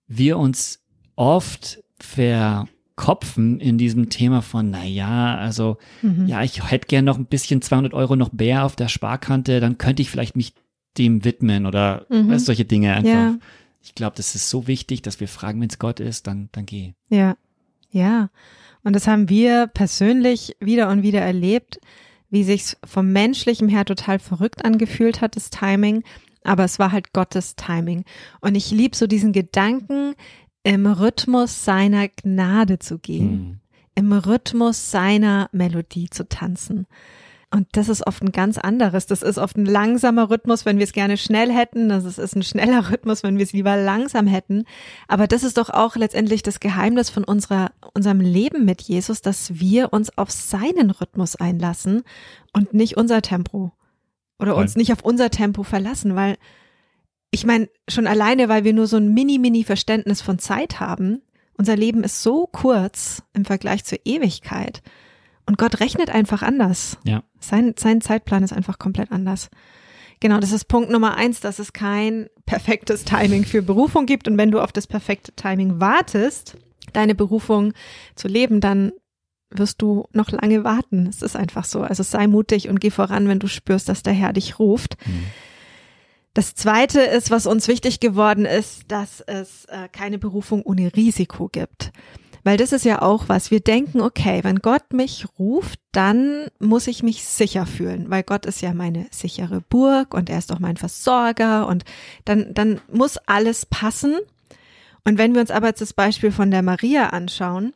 wir 0.07 0.37
uns 0.37 0.83
oft 1.15 1.79
verkopfen 1.99 3.59
in 3.59 3.77
diesem 3.77 4.09
Thema 4.09 4.41
von, 4.41 4.69
na 4.69 4.83
ja, 4.83 5.35
also, 5.37 5.77
Mhm. 6.01 6.27
ja, 6.27 6.43
ich 6.43 6.69
hätte 6.69 6.87
gern 6.87 7.05
noch 7.05 7.17
ein 7.17 7.25
bisschen 7.25 7.61
200 7.61 7.93
Euro 7.93 8.15
noch 8.15 8.31
mehr 8.33 8.65
auf 8.65 8.75
der 8.75 8.87
Sparkante, 8.87 9.59
dann 9.59 9.77
könnte 9.77 10.01
ich 10.01 10.09
vielleicht 10.09 10.35
mich 10.35 10.53
dem 10.97 11.23
widmen 11.23 11.65
oder 11.65 12.05
Mhm. 12.09 12.29
weißt, 12.29 12.45
solche 12.45 12.65
Dinge 12.65 12.93
einfach. 12.93 13.09
Ja. 13.11 13.37
Ich 13.81 13.95
glaube, 13.95 14.15
das 14.17 14.35
ist 14.35 14.49
so 14.49 14.67
wichtig, 14.67 15.01
dass 15.01 15.19
wir 15.19 15.27
fragen, 15.27 15.59
wenn 15.61 15.69
es 15.69 15.79
Gott 15.79 15.99
ist, 15.99 16.27
dann, 16.27 16.49
dann 16.51 16.65
geh. 16.67 16.93
Ja, 17.09 17.35
ja. 17.91 18.29
Und 18.83 18.95
das 18.95 19.07
haben 19.07 19.29
wir 19.29 19.67
persönlich 19.67 20.55
wieder 20.59 20.89
und 20.89 21.03
wieder 21.03 21.21
erlebt, 21.21 21.79
wie 22.29 22.43
sich's 22.43 22.77
vom 22.83 23.11
menschlichen 23.11 23.69
her 23.69 23.85
total 23.85 24.19
verrückt 24.19 24.65
angefühlt 24.65 25.21
hat, 25.21 25.35
das 25.35 25.49
Timing. 25.49 26.03
Aber 26.43 26.63
es 26.63 26.79
war 26.79 26.91
halt 26.91 27.13
Gottes 27.13 27.55
Timing. 27.55 28.03
Und 28.39 28.55
ich 28.55 28.71
lieb 28.71 28.95
so 28.95 29.05
diesen 29.05 29.33
Gedanken, 29.33 30.15
im 30.63 30.85
Rhythmus 30.85 31.65
seiner 31.65 32.07
Gnade 32.07 32.79
zu 32.79 32.99
gehen, 32.99 33.31
Hm. 33.31 33.59
im 33.95 34.13
Rhythmus 34.13 34.91
seiner 34.91 35.49
Melodie 35.51 36.09
zu 36.09 36.27
tanzen. 36.27 36.87
Und 37.53 37.67
das 37.73 37.89
ist 37.89 38.07
oft 38.07 38.23
ein 38.23 38.31
ganz 38.31 38.57
anderes. 38.57 39.07
Das 39.07 39.21
ist 39.21 39.37
oft 39.37 39.57
ein 39.57 39.65
langsamer 39.65 40.29
Rhythmus, 40.29 40.65
wenn 40.65 40.77
wir 40.77 40.85
es 40.85 40.93
gerne 40.93 41.17
schnell 41.17 41.51
hätten. 41.51 41.89
Das 41.89 42.05
ist- 42.05 42.35
ein 42.35 42.43
schneller 42.43 42.89
Rhythmus, 42.89 43.23
wenn 43.23 43.37
wir 43.37 43.43
es 43.43 43.51
lieber 43.51 43.75
langsam 43.75 44.25
hätten. 44.25 44.63
Aber 45.09 45.27
das 45.27 45.43
ist 45.43 45.57
doch 45.57 45.69
auch 45.69 45.97
letztendlich 45.97 46.43
das 46.43 46.61
Geheimnis 46.61 47.09
von 47.09 47.25
unserer, 47.25 47.71
unserem 47.93 48.21
Leben 48.21 48.63
mit 48.63 48.81
Jesus, 48.81 49.21
dass 49.21 49.59
wir 49.59 49.91
uns 49.91 50.17
auf 50.17 50.31
seinen 50.31 50.91
Rhythmus 50.91 51.35
einlassen 51.35 52.03
und 52.53 52.73
nicht 52.73 52.95
unser 52.95 53.21
Tempo. 53.21 53.73
Oder 54.39 54.55
uns 54.55 54.75
nicht 54.77 54.93
auf 54.93 55.03
unser 55.03 55.29
Tempo 55.29 55.63
verlassen, 55.63 56.15
weil 56.15 56.37
ich 57.31 57.45
meine, 57.45 57.69
schon 57.89 58.07
alleine, 58.07 58.49
weil 58.49 58.63
wir 58.63 58.73
nur 58.73 58.87
so 58.87 58.97
ein 58.97 59.13
mini-mini 59.13 59.63
Verständnis 59.65 60.21
von 60.21 60.39
Zeit 60.39 60.79
haben. 60.79 61.21
Unser 61.57 61.75
Leben 61.75 62.03
ist 62.03 62.23
so 62.23 62.47
kurz 62.47 63.23
im 63.33 63.45
Vergleich 63.45 63.83
zur 63.85 63.99
Ewigkeit. 64.05 64.81
Und 65.51 65.57
Gott 65.57 65.81
rechnet 65.81 66.09
einfach 66.09 66.43
anders. 66.43 66.97
Ja. 67.03 67.23
Sein, 67.41 67.73
sein 67.77 67.99
Zeitplan 67.99 68.41
ist 68.41 68.53
einfach 68.53 68.79
komplett 68.79 69.11
anders. 69.11 69.49
Genau, 70.21 70.39
das 70.39 70.53
ist 70.53 70.69
Punkt 70.69 70.89
Nummer 70.89 71.17
eins, 71.17 71.41
dass 71.41 71.59
es 71.59 71.73
kein 71.73 72.29
perfektes 72.45 73.03
Timing 73.03 73.43
für 73.43 73.61
Berufung 73.61 74.05
gibt. 74.05 74.29
Und 74.29 74.37
wenn 74.37 74.49
du 74.49 74.61
auf 74.61 74.71
das 74.71 74.87
perfekte 74.87 75.33
Timing 75.33 75.81
wartest, 75.81 76.55
deine 76.93 77.15
Berufung 77.15 77.73
zu 78.15 78.29
leben, 78.29 78.61
dann 78.61 78.93
wirst 79.49 79.81
du 79.81 80.07
noch 80.13 80.31
lange 80.31 80.63
warten. 80.63 81.05
Es 81.05 81.21
ist 81.21 81.35
einfach 81.35 81.65
so. 81.65 81.81
Also 81.81 82.01
sei 82.01 82.27
mutig 82.27 82.69
und 82.69 82.79
geh 82.79 82.89
voran, 82.89 83.27
wenn 83.27 83.39
du 83.39 83.47
spürst, 83.47 83.89
dass 83.89 84.03
der 84.03 84.13
Herr 84.13 84.31
dich 84.31 84.57
ruft. 84.57 84.95
Mhm. 85.05 85.25
Das 86.33 86.55
zweite 86.55 87.01
ist, 87.01 87.29
was 87.29 87.45
uns 87.45 87.67
wichtig 87.67 87.99
geworden 87.99 88.45
ist, 88.45 88.83
dass 88.87 89.19
es 89.19 89.65
äh, 89.65 89.89
keine 89.91 90.17
Berufung 90.17 90.61
ohne 90.61 90.95
Risiko 90.95 91.49
gibt. 91.49 91.91
Weil 92.43 92.57
das 92.57 92.71
ist 92.71 92.85
ja 92.85 93.01
auch 93.01 93.29
was. 93.29 93.51
Wir 93.51 93.59
denken, 93.59 94.01
okay, 94.01 94.43
wenn 94.43 94.59
Gott 94.59 94.93
mich 94.93 95.25
ruft, 95.37 95.79
dann 95.91 96.47
muss 96.59 96.87
ich 96.87 97.03
mich 97.03 97.23
sicher 97.23 97.65
fühlen, 97.65 98.09
weil 98.09 98.23
Gott 98.23 98.45
ist 98.45 98.61
ja 98.61 98.73
meine 98.73 99.07
sichere 99.11 99.61
Burg 99.61 100.13
und 100.13 100.29
er 100.29 100.39
ist 100.39 100.51
auch 100.51 100.59
mein 100.59 100.77
Versorger 100.77 101.67
und 101.67 101.83
dann, 102.25 102.53
dann 102.53 102.81
muss 102.91 103.17
alles 103.17 103.65
passen. 103.65 104.17
Und 105.03 105.17
wenn 105.17 105.33
wir 105.33 105.41
uns 105.41 105.51
aber 105.51 105.67
jetzt 105.67 105.81
das 105.81 105.93
Beispiel 105.93 106.31
von 106.31 106.51
der 106.51 106.61
Maria 106.61 107.07
anschauen, 107.07 107.73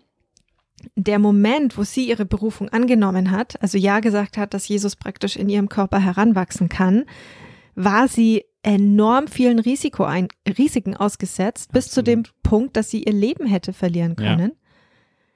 der 0.95 1.19
Moment, 1.19 1.77
wo 1.77 1.83
sie 1.83 2.07
ihre 2.07 2.25
Berufung 2.25 2.69
angenommen 2.69 3.31
hat, 3.31 3.61
also 3.61 3.77
ja 3.77 3.99
gesagt 3.99 4.37
hat, 4.37 4.53
dass 4.53 4.67
Jesus 4.67 4.95
praktisch 4.95 5.35
in 5.35 5.49
ihrem 5.49 5.69
Körper 5.69 5.99
heranwachsen 5.99 6.69
kann, 6.69 7.05
war 7.75 8.07
sie 8.07 8.45
enorm 8.65 9.27
vielen 9.27 9.59
Risiko 9.59 10.03
ein, 10.03 10.27
Risiken 10.57 10.95
ausgesetzt, 10.97 11.71
bis 11.71 11.89
zu 11.89 12.01
dem 12.01 12.23
Punkt, 12.43 12.75
dass 12.75 12.89
sie 12.89 13.03
ihr 13.03 13.13
Leben 13.13 13.45
hätte 13.45 13.73
verlieren 13.73 14.15
Ja. 14.19 14.35
können, 14.35 14.51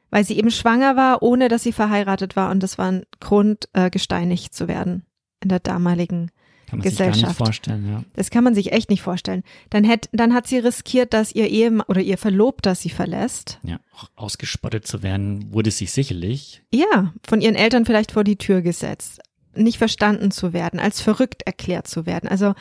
weil 0.10 0.24
sie 0.24 0.38
eben 0.38 0.52
schwanger 0.52 0.96
war, 0.96 1.22
ohne 1.22 1.48
dass 1.48 1.64
sie 1.64 1.72
verheiratet 1.72 2.36
war 2.36 2.50
und 2.52 2.62
das 2.64 2.78
war 2.78 2.92
ein 2.92 3.04
Grund, 3.20 3.70
äh, 3.74 3.90
gesteinigt 3.90 4.54
zu 4.54 4.68
werden 4.68 5.04
in 5.42 5.50
der 5.50 5.60
damaligen 5.60 6.32
Kann 6.68 6.80
man 6.80 6.88
sich 6.88 6.98
gar 6.98 7.06
nicht 7.06 7.14
Gesellschaft. 7.16 7.38
vorstellen, 7.38 7.88
ja. 7.90 8.04
das 8.16 8.32
kann 8.32 8.44
man 8.44 8.56
sich 8.56 8.72
echt 8.72 8.90
nicht 8.90 9.02
vorstellen. 9.04 9.44
Dann, 9.70 9.84
hätt, 9.84 10.10
dann 10.12 10.34
hat 10.34 10.48
sie 10.48 10.58
riskiert, 10.58 11.14
dass 11.14 11.32
ihr 11.34 11.48
Ehemann 11.48 11.86
oder 11.88 12.02
ihr 12.02 12.18
Verlobter 12.18 12.74
sie 12.76 12.90
verlässt. 12.90 13.60
Ja, 13.64 13.80
auch 13.96 14.10
ausgespottet 14.16 14.88
zu 14.88 15.04
werden, 15.04 15.54
wurde 15.54 15.70
sie 15.72 15.86
sicherlich. 15.86 16.64
Ja, 16.74 17.14
von 17.28 17.42
ihren 17.42 17.56
Eltern 17.56 17.86
vielleicht 17.86 18.12
vor 18.12 18.24
die 18.24 18.38
Tür 18.38 18.62
gesetzt, 18.64 19.22
nicht 19.56 19.78
verstanden 19.78 20.32
zu 20.32 20.52
werden, 20.54 20.80
als 20.80 21.00
verrückt 21.02 21.44
erklärt 21.46 21.88
zu 21.88 22.06
werden. 22.06 22.28
Also 22.28 22.54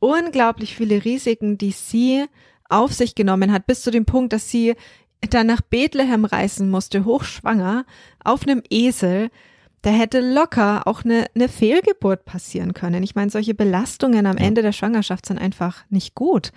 unglaublich 0.00 0.74
viele 0.74 1.04
Risiken, 1.04 1.56
die 1.56 1.70
sie 1.70 2.24
auf 2.68 2.92
sich 2.92 3.14
genommen 3.14 3.52
hat, 3.52 3.66
bis 3.66 3.82
zu 3.82 3.90
dem 3.90 4.04
Punkt, 4.06 4.32
dass 4.32 4.50
sie 4.50 4.74
dann 5.28 5.46
nach 5.46 5.60
Bethlehem 5.60 6.24
reisen 6.24 6.70
musste, 6.70 7.04
hochschwanger, 7.04 7.84
auf 8.24 8.42
einem 8.42 8.62
Esel. 8.70 9.30
Da 9.82 9.90
hätte 9.90 10.20
locker 10.20 10.86
auch 10.86 11.04
eine, 11.04 11.26
eine 11.34 11.48
Fehlgeburt 11.48 12.24
passieren 12.24 12.74
können. 12.74 13.02
Ich 13.02 13.14
meine, 13.14 13.30
solche 13.30 13.54
Belastungen 13.54 14.26
am 14.26 14.36
Ja. 14.38 14.44
Ende 14.44 14.62
der 14.62 14.72
Schwangerschaft 14.72 15.26
sind 15.26 15.38
einfach 15.38 15.84
nicht 15.88 16.14
gut. 16.14 16.52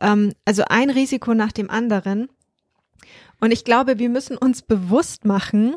Ähm, 0.00 0.32
also 0.44 0.64
ein 0.68 0.90
Risiko 0.90 1.34
nach 1.34 1.52
dem 1.52 1.70
anderen. 1.70 2.28
Und 3.40 3.50
ich 3.50 3.64
glaube, 3.64 3.98
wir 3.98 4.08
müssen 4.08 4.36
uns 4.36 4.62
bewusst 4.62 5.24
machen, 5.24 5.74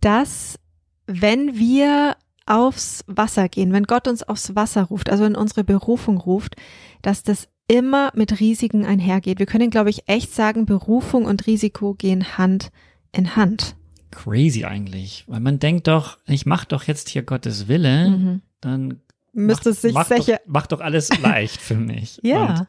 dass 0.00 0.58
wenn 1.06 1.58
wir 1.58 2.16
aufs 2.46 3.04
Wasser 3.06 3.48
gehen, 3.48 3.72
wenn 3.72 3.84
Gott 3.84 4.06
uns 4.08 4.22
aufs 4.22 4.54
Wasser 4.54 4.84
ruft, 4.84 5.10
also 5.10 5.24
in 5.24 5.36
unsere 5.36 5.64
Berufung 5.64 6.18
ruft, 6.18 6.56
dass 7.02 7.22
das 7.22 7.48
immer 7.68 8.10
mit 8.14 8.40
Risiken 8.40 8.84
einhergeht. 8.84 9.38
Wir 9.38 9.46
können, 9.46 9.70
glaube 9.70 9.90
ich, 9.90 10.06
echt 10.08 10.32
sagen, 10.34 10.66
Berufung 10.66 11.24
und 11.24 11.46
Risiko 11.46 11.94
gehen 11.94 12.36
Hand 12.36 12.70
in 13.12 13.36
Hand. 13.36 13.76
Crazy 14.10 14.64
eigentlich. 14.64 15.24
Weil 15.26 15.40
man 15.40 15.58
denkt 15.58 15.88
doch, 15.88 16.18
ich 16.26 16.44
mache 16.46 16.66
doch 16.68 16.84
jetzt 16.84 17.08
hier 17.08 17.22
Gottes 17.22 17.66
Wille, 17.68 18.10
Mhm. 18.10 18.42
dann 18.60 19.00
Müsste 19.32 19.70
macht, 19.92 20.08
sich 20.08 20.24
sicher. 20.24 20.38
doch, 20.44 20.52
macht 20.52 20.72
doch 20.72 20.80
alles 20.80 21.08
leicht 21.20 21.60
für 21.60 21.74
mich. 21.76 22.20
Ja. 22.22 22.46
Und 22.60 22.66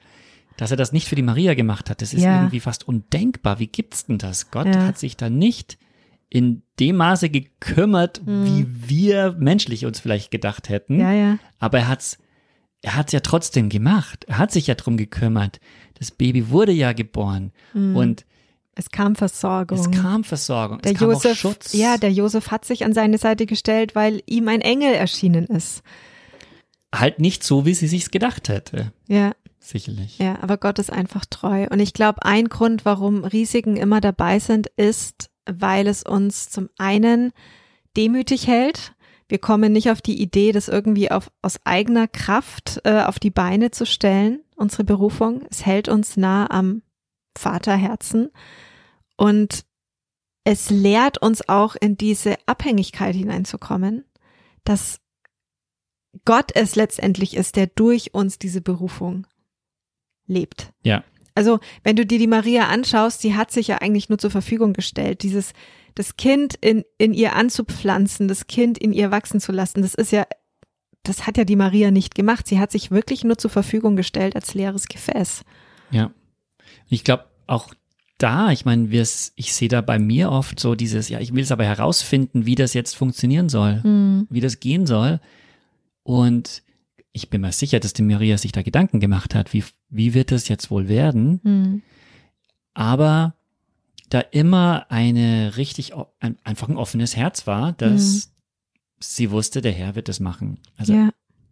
dass 0.58 0.72
er 0.72 0.78
das 0.78 0.94
nicht 0.94 1.10
für 1.10 1.16
die 1.16 1.22
Maria 1.22 1.54
gemacht 1.54 1.90
hat, 1.90 2.02
das 2.02 2.14
ist 2.14 2.24
Ja. 2.24 2.38
irgendwie 2.38 2.62
fast 2.62 2.88
undenkbar. 2.88 3.60
Wie 3.60 3.68
gibt's 3.68 4.06
denn 4.06 4.18
das? 4.18 4.50
Gott 4.52 4.68
Ja. 4.68 4.86
hat 4.88 4.98
sich 4.98 5.18
da 5.18 5.30
nicht 5.30 5.78
in 6.30 6.64
dem 6.80 6.98
Maße 6.98 7.30
gekümmert, 7.30 8.22
wie 8.26 8.66
wir 8.68 9.36
menschlich 9.40 9.86
uns 9.86 10.00
vielleicht 10.00 10.32
gedacht 10.32 10.70
hätten. 10.70 10.96
Mhm. 10.96 11.00
Ja, 11.02 11.12
ja. 11.14 11.38
Aber 11.60 11.80
er 11.80 11.88
hat's, 11.88 12.18
er 12.82 12.96
hat's 12.96 13.14
ja 13.14 13.20
trotzdem 13.22 13.70
gemacht. 13.70 14.26
Er 14.28 14.38
hat 14.38 14.52
sich 14.52 14.68
ja 14.68 14.76
drum 14.76 14.98
gekümmert. 14.98 15.60
Das 15.98 16.12
Baby 16.12 16.50
wurde 16.50 16.72
ja 16.74 16.92
geboren 16.94 17.52
Mhm. 17.74 17.96
und 17.96 18.26
Es 18.76 18.90
kam 18.90 19.16
Versorgung. 19.16 19.80
es 19.80 19.90
kam 19.92 20.24
Versorgung, 20.26 20.82
der 20.82 20.92
es 20.92 20.98
kam 20.98 21.10
auch 21.10 21.14
Josef, 21.14 21.38
Schutz. 21.40 21.74
ja, 21.74 21.98
der 21.98 22.12
Josef 22.12 22.52
hat 22.52 22.66
sich 22.66 22.84
an 22.84 22.92
seine 22.94 23.18
Seite 23.18 23.46
gestellt, 23.46 23.96
weil 23.96 24.22
ihm 24.26 24.48
ein 24.50 24.62
Engel 24.62 24.94
erschienen 24.94 25.46
ist. 25.46 25.82
halt 26.94 27.20
nicht 27.20 27.44
so, 27.44 27.66
wie 27.66 27.74
sie 27.74 27.88
sich's 27.88 28.10
gedacht 28.12 28.48
hätte. 28.50 28.92
Ja. 29.08 29.34
Sicherlich. 29.60 30.18
Ja, 30.20 30.38
aber 30.42 30.58
Gott 30.58 30.78
ist 30.80 30.94
einfach 30.94 31.26
treu. 31.26 31.68
Und 31.70 31.80
ich 31.80 31.94
glaube, 31.94 32.24
ein 32.24 32.48
Grund, 32.50 32.86
warum 32.86 33.24
Risiken 33.26 33.76
immer 33.78 34.00
dabei 34.00 34.38
sind, 34.40 34.68
ist, 34.78 35.30
weil 35.46 35.88
es 35.88 36.04
uns 36.04 36.50
zum 36.50 36.70
einen 36.78 37.32
demütig 37.96 38.48
hält. 38.48 38.94
Wir 39.28 39.40
kommen 39.40 39.74
nicht 39.74 39.90
auf 39.90 40.02
die 40.02 40.22
Idee, 40.22 40.52
das 40.52 40.68
irgendwie 40.68 41.10
auf, 41.12 41.32
aus 41.42 41.60
eigener 41.64 42.08
Kraft 42.08 42.82
äh, 42.84 43.02
auf 43.02 43.20
die 43.20 43.32
Beine 43.32 43.72
zu 43.72 43.86
stellen, 43.86 44.42
unsere 44.56 44.84
Berufung. 44.84 45.46
Es 45.50 45.66
hält 45.66 45.90
uns 45.90 46.16
nah 46.18 46.50
am 46.50 46.84
Vaterherzen. 47.38 48.32
Und 49.18 49.66
es 50.44 50.70
lehrt 50.70 51.22
uns 51.22 51.50
auch 51.50 51.76
in 51.76 51.98
diese 51.98 52.36
Abhängigkeit 52.46 53.16
hineinzukommen, 53.16 54.06
dass 54.64 55.00
Gott 56.24 56.52
es 56.54 56.76
letztendlich 56.76 57.36
ist, 57.36 57.56
der 57.56 57.68
durch 57.68 58.14
uns 58.14 58.38
diese 58.38 58.62
Berufung 58.62 59.28
lebt. 60.28 60.72
Ja. 60.84 61.04
Also, 61.36 61.60
wenn 61.84 61.96
du 61.96 62.06
dir 62.06 62.18
die 62.18 62.28
Maria 62.28 62.68
anschaust, 62.70 63.22
sie 63.22 63.36
hat 63.36 63.52
sich 63.52 63.68
ja 63.68 63.78
eigentlich 63.80 64.10
nur 64.10 64.18
zur 64.18 64.32
Verfügung 64.32 64.74
gestellt. 64.74 65.22
Dieses, 65.22 65.52
das 65.94 66.16
Kind 66.18 66.56
in, 66.56 66.84
in 66.98 67.14
ihr 67.14 67.36
anzupflanzen, 67.36 68.28
das 68.28 68.48
Kind 68.48 68.78
in 68.78 68.94
ihr 68.94 69.12
wachsen 69.12 69.40
zu 69.40 69.52
lassen, 69.52 69.82
das 69.82 69.96
ist 69.96 70.12
ja, 70.12 70.26
das 71.04 71.28
hat 71.28 71.38
ja 71.38 71.44
die 71.44 71.56
Maria 71.58 71.92
nicht 71.92 72.16
gemacht. 72.16 72.48
Sie 72.48 72.60
hat 72.60 72.72
sich 72.72 72.90
wirklich 72.90 73.24
nur 73.24 73.38
zur 73.38 73.52
Verfügung 73.52 73.96
gestellt 73.96 74.36
als 74.36 74.54
leeres 74.54 74.88
Gefäß. 74.88 75.44
Ja. 75.92 76.12
Ich 76.90 77.04
glaube, 77.04 77.26
auch 77.48 77.74
da, 78.18 78.52
ich 78.52 78.64
meine, 78.66 78.88
ich 78.92 79.54
sehe 79.54 79.68
da 79.68 79.82
bei 79.82 80.00
mir 80.00 80.32
oft 80.32 80.60
so 80.60 80.74
dieses, 80.74 81.10
ja, 81.10 81.20
ich 81.20 81.34
will 81.34 81.44
es 81.44 81.52
aber 81.52 81.66
herausfinden, 81.66 82.46
wie 82.46 82.56
das 82.56 82.74
jetzt 82.74 82.96
funktionieren 82.96 83.50
soll, 83.50 83.82
Mhm. 83.84 84.28
wie 84.30 84.40
das 84.40 84.60
gehen 84.62 84.86
soll. 84.86 85.20
Und 86.04 86.64
ich 87.12 87.30
bin 87.30 87.42
mir 87.42 87.52
sicher, 87.52 87.80
dass 87.80 87.94
die 87.94 88.04
Maria 88.04 88.38
sich 88.38 88.52
da 88.52 88.62
Gedanken 88.62 89.00
gemacht 89.00 89.36
hat, 89.36 89.54
wie, 89.54 89.64
wie 89.96 90.14
wird 90.14 90.32
das 90.32 90.48
jetzt 90.48 90.70
wohl 90.72 90.88
werden? 90.88 91.40
Mhm. 91.44 91.82
Aber 92.74 93.36
da 94.10 94.20
immer 94.20 94.86
eine 94.90 95.58
richtig, 95.58 95.94
ein, 96.20 96.38
einfach 96.44 96.70
ein 96.70 96.78
offenes 96.78 97.16
Herz 97.16 97.48
war, 97.48 97.74
dass 97.74 98.32
sie 99.00 99.32
wusste, 99.32 99.62
der 99.62 99.72
Herr 99.72 99.96
wird 99.96 100.08
das 100.10 100.20
machen. 100.20 100.60
Also 100.78 100.94
ja, 100.94 101.10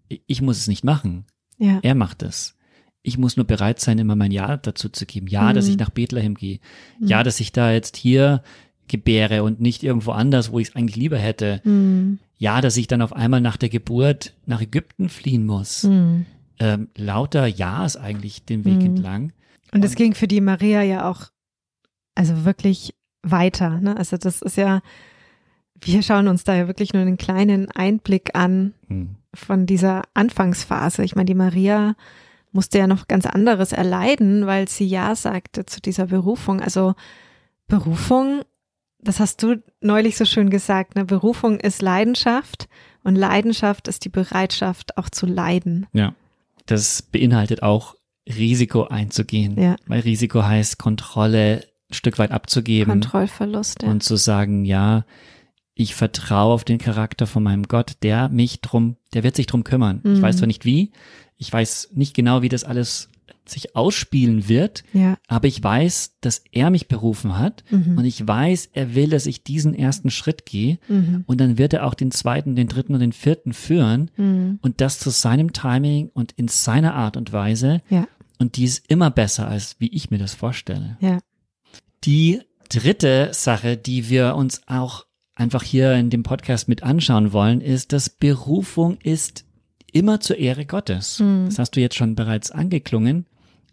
ich, 0.07 0.21
ich 0.27 0.41
muss 0.41 0.57
es 0.57 0.67
nicht 0.67 0.83
machen. 0.83 1.25
ja, 1.57 1.79
Er 1.81 1.95
macht 1.95 2.23
es. 2.23 2.55
Ich 3.01 3.17
muss 3.17 3.35
nur 3.35 3.45
bereit 3.45 3.79
sein, 3.81 3.99
immer 3.99 4.15
mein 4.15 4.31
Ja 4.31 4.55
dazu 4.57 4.87
zu 4.87 5.05
geben. 5.05 5.27
Ja, 5.27 5.51
dass 5.51 5.65
Mhm. 5.65 5.71
ich 5.71 5.77
nach 5.77 5.89
Bethlehem 5.89 6.35
gehe. 6.35 6.59
Ja, 7.01 7.23
dass 7.23 7.39
ich 7.41 7.51
da 7.51 7.71
jetzt 7.71 7.97
hier 7.97 8.43
gebäre 8.87 9.43
und 9.43 9.59
nicht 9.59 9.83
irgendwo 9.83 10.11
anders, 10.11 10.51
wo 10.51 10.59
ich 10.59 10.69
es 10.69 10.75
eigentlich 10.75 10.95
lieber 10.95 11.17
hätte. 11.17 11.61
Mhm. 11.65 12.19
Ja, 12.37 12.61
dass 12.61 12.77
ich 12.77 12.87
dann 12.87 13.01
auf 13.01 13.13
einmal 13.13 13.41
nach 13.41 13.57
der 13.57 13.69
Geburt 13.69 14.33
nach 14.45 14.61
Ägypten 14.61 15.09
fliehen 15.09 15.45
muss. 15.45 15.87
Mhm. 16.59 16.65
Ähm, 16.65 16.87
lauter 16.95 17.47
Ja's 17.47 17.97
eigentlich 17.97 18.45
den 18.45 18.65
Weg 18.65 18.77
Mhm. 18.79 18.85
entlang. 18.85 19.33
Und 19.73 19.83
es 19.83 19.95
ging 19.95 20.13
für 20.13 20.27
die 20.27 20.41
Maria 20.41 20.81
ja 20.83 21.09
auch, 21.09 21.27
also 22.15 22.45
wirklich 22.45 22.93
weiter. 23.23 23.79
Ne? 23.79 23.97
Also 23.97 24.17
das 24.17 24.41
ist 24.41 24.57
ja, 24.57 24.81
wir 25.81 26.03
schauen 26.03 26.27
uns 26.27 26.43
da 26.43 26.53
ja 26.55 26.67
wirklich 26.67 26.93
nur 26.93 27.01
einen 27.01 27.17
kleinen 27.17 27.71
Einblick 27.71 28.35
an 28.35 28.73
Hm. 28.87 29.15
von 29.33 29.65
dieser 29.65 30.03
Anfangsphase. 30.13 31.03
Ich 31.03 31.15
meine, 31.15 31.25
die 31.25 31.33
Maria 31.35 31.95
musste 32.51 32.77
ja 32.77 32.85
noch 32.87 33.07
ganz 33.07 33.25
anderes 33.25 33.71
erleiden, 33.71 34.45
weil 34.45 34.67
sie 34.69 34.85
Ja 34.85 35.15
sagte 35.15 35.65
zu 35.65 35.81
dieser 35.81 36.05
Berufung. 36.05 36.61
Also 36.61 36.93
Berufung, 37.67 38.41
das 38.99 39.19
hast 39.19 39.41
du 39.41 39.61
neulich 39.81 40.17
so 40.17 40.25
schön 40.25 40.49
gesagt, 40.49 40.95
ne? 40.95 41.03
Berufung 41.05 41.59
ist 41.59 41.81
Leidenschaft 41.81 42.67
und 43.03 43.15
Leidenschaft 43.15 43.87
ist 43.87 44.05
die 44.05 44.09
Bereitschaft 44.09 44.97
auch 44.97 45.09
zu 45.09 45.25
leiden. 45.25 45.87
Ja. 45.93 46.13
Das 46.65 47.01
beinhaltet 47.01 47.63
auch 47.63 47.95
Risiko 48.27 48.83
einzugehen. 48.85 49.59
Ja. 49.61 49.75
Weil 49.87 50.01
Risiko 50.01 50.43
heißt, 50.43 50.77
Kontrolle 50.77 51.65
ein 51.89 51.93
Stück 51.93 52.17
weit 52.19 52.31
abzugeben. 52.31 52.89
Kontrollverlust. 53.01 53.83
Ja. 53.83 53.89
und 53.89 54.03
zu 54.03 54.15
sagen, 54.15 54.65
ja, 54.65 55.05
ich 55.75 55.95
vertraue 55.95 56.53
auf 56.53 56.63
den 56.63 56.77
Charakter 56.77 57.27
von 57.27 57.43
meinem 57.43 57.63
Gott, 57.63 57.93
der 58.03 58.29
mich 58.29 58.61
drum, 58.61 58.95
der 59.13 59.23
wird 59.23 59.35
sich 59.35 59.47
drum 59.47 59.63
kümmern. 59.63 60.01
Ich 60.03 60.19
Mhm. 60.19 60.21
weiß 60.21 60.37
zwar 60.37 60.47
nicht 60.47 60.65
wie, 60.65 60.91
ich 61.37 61.51
weiß 61.51 61.89
nicht 61.93 62.13
genau, 62.15 62.41
wie 62.43 62.49
das 62.49 62.63
alles 62.63 63.09
sich 63.45 63.75
ausspielen 63.75 64.47
wird, 64.47 64.83
ja. 64.93 65.17
aber 65.27 65.47
ich 65.47 65.61
weiß, 65.61 66.17
dass 66.21 66.43
er 66.51 66.69
mich 66.69 66.87
berufen 66.87 67.37
hat 67.37 67.63
Mhm. 67.71 67.97
und 67.97 68.05
ich 68.05 68.25
weiß, 68.25 68.69
er 68.73 68.95
will, 68.95 69.09
dass 69.09 69.25
ich 69.25 69.43
diesen 69.43 69.73
ersten 69.75 70.09
Schritt 70.09 70.45
gehe 70.45 70.79
Mhm. 70.87 71.23
und 71.27 71.41
dann 71.41 71.57
wird 71.57 71.73
er 71.73 71.85
auch 71.85 71.93
den 71.93 72.11
zweiten, 72.11 72.55
den 72.55 72.67
dritten 72.67 72.93
und 72.93 72.99
den 73.01 73.11
vierten 73.13 73.53
führen 73.53 74.11
Mhm. 74.17 74.59
und 74.61 74.79
das 74.81 74.99
zu 74.99 75.09
seinem 75.09 75.51
Timing 75.53 76.09
und 76.13 76.31
in 76.33 76.47
seiner 76.47 76.93
Art 76.95 77.17
und 77.17 77.33
Weise 77.33 77.81
Ja. 77.89 78.07
und 78.39 78.55
die 78.57 78.63
ist 78.63 78.89
immer 78.89 79.11
besser, 79.11 79.47
als 79.47 79.75
wie 79.79 79.89
ich 79.89 80.09
mir 80.09 80.17
das 80.19 80.33
vorstelle. 80.33 80.97
Ja. 81.01 81.19
Die 82.05 82.41
dritte 82.69 83.29
Sache, 83.33 83.77
die 83.77 84.09
wir 84.09 84.35
uns 84.35 84.61
auch 84.67 85.05
einfach 85.35 85.63
hier 85.63 85.93
in 85.93 86.09
dem 86.09 86.23
Podcast 86.23 86.67
mit 86.69 86.83
anschauen 86.83 87.33
wollen, 87.33 87.61
ist, 87.61 87.91
dass 87.91 88.09
Berufung 88.09 88.97
ist 89.03 89.45
immer 89.93 90.19
zur 90.19 90.37
Ehre 90.37 90.65
Gottes. 90.65 91.19
Mhm. 91.19 91.45
Das 91.45 91.59
hast 91.59 91.71
du 91.75 91.79
jetzt 91.81 91.95
schon 91.95 92.15
bereits 92.15 92.51
angeklungen, 92.51 93.25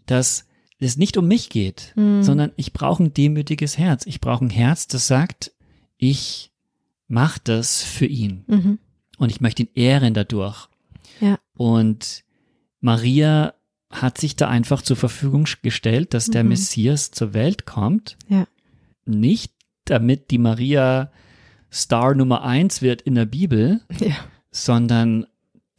dass 0.06 0.46
es 0.78 0.96
nicht 0.96 1.16
um 1.16 1.26
mich 1.28 1.50
geht, 1.50 1.92
Mhm. 1.96 2.22
sondern 2.22 2.52
ich 2.56 2.72
brauche 2.72 3.02
ein 3.02 3.12
demütiges 3.14 3.76
Herz. 3.78 4.06
Ich 4.06 4.20
brauche 4.20 4.44
ein 4.44 4.50
Herz, 4.50 4.86
das 4.86 5.06
sagt, 5.06 5.52
ich 5.98 6.52
mache 7.08 7.40
das 7.44 7.82
für 7.82 8.06
ihn 8.06 8.44
Mhm. 8.46 8.78
und 9.18 9.30
ich 9.30 9.40
möchte 9.40 9.62
ihn 9.64 9.68
ehren 9.74 10.14
dadurch. 10.14 10.68
Ja. 11.20 11.38
Und 11.54 12.24
Maria 12.80 13.54
hat 13.90 14.18
sich 14.18 14.36
da 14.36 14.48
einfach 14.48 14.82
zur 14.82 14.96
Verfügung 14.96 15.46
gestellt, 15.62 16.14
dass 16.14 16.26
der 16.26 16.44
Mhm. 16.44 16.50
Messias 16.50 17.10
zur 17.10 17.34
Welt 17.34 17.66
kommt. 17.66 18.16
Ja. 18.28 18.46
Nicht 19.04 19.52
damit 19.84 20.30
die 20.30 20.38
Maria 20.38 21.10
Star 21.72 22.14
Nummer 22.14 22.42
eins 22.42 22.80
wird 22.82 23.02
in 23.02 23.16
der 23.16 23.26
Bibel, 23.26 23.80
Ja. 23.98 24.14
sondern 24.50 25.26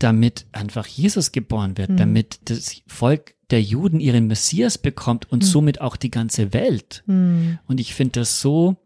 damit 0.03 0.45
einfach 0.51 0.87
Jesus 0.87 1.31
geboren 1.31 1.77
wird, 1.77 1.89
Mhm. 1.91 1.97
damit 1.97 2.39
das 2.45 2.81
Volk 2.87 3.35
der 3.49 3.61
Juden 3.61 3.99
ihren 3.99 4.27
Messias 4.27 4.77
bekommt 4.77 5.31
und 5.31 5.43
Mhm. 5.43 5.47
somit 5.47 5.81
auch 5.81 5.95
die 5.97 6.11
ganze 6.11 6.53
Welt. 6.53 7.03
Mhm. 7.05 7.59
Und 7.67 7.79
ich 7.79 7.93
finde 7.93 8.21
das 8.21 8.39
so 8.41 8.77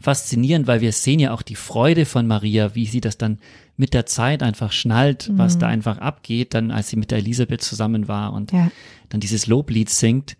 faszinierend, 0.00 0.66
weil 0.66 0.80
wir 0.80 0.92
sehen 0.92 1.20
ja 1.20 1.32
auch 1.32 1.42
die 1.42 1.54
Freude 1.56 2.06
von 2.06 2.26
Maria, 2.26 2.74
wie 2.74 2.86
sie 2.86 3.00
das 3.00 3.18
dann 3.18 3.38
mit 3.76 3.92
der 3.94 4.06
Zeit 4.06 4.42
einfach 4.42 4.72
schnallt, 4.72 5.30
was 5.34 5.56
Mhm. 5.56 5.60
da 5.60 5.66
einfach 5.68 5.98
abgeht, 5.98 6.54
dann 6.54 6.70
als 6.70 6.88
sie 6.88 6.96
mit 6.96 7.10
der 7.10 7.18
Elisabeth 7.18 7.62
zusammen 7.62 8.08
war 8.08 8.32
und 8.32 8.52
Ja. 8.52 8.70
dann 9.08 9.20
dieses 9.20 9.46
Loblied 9.46 9.88
singt. 9.90 10.36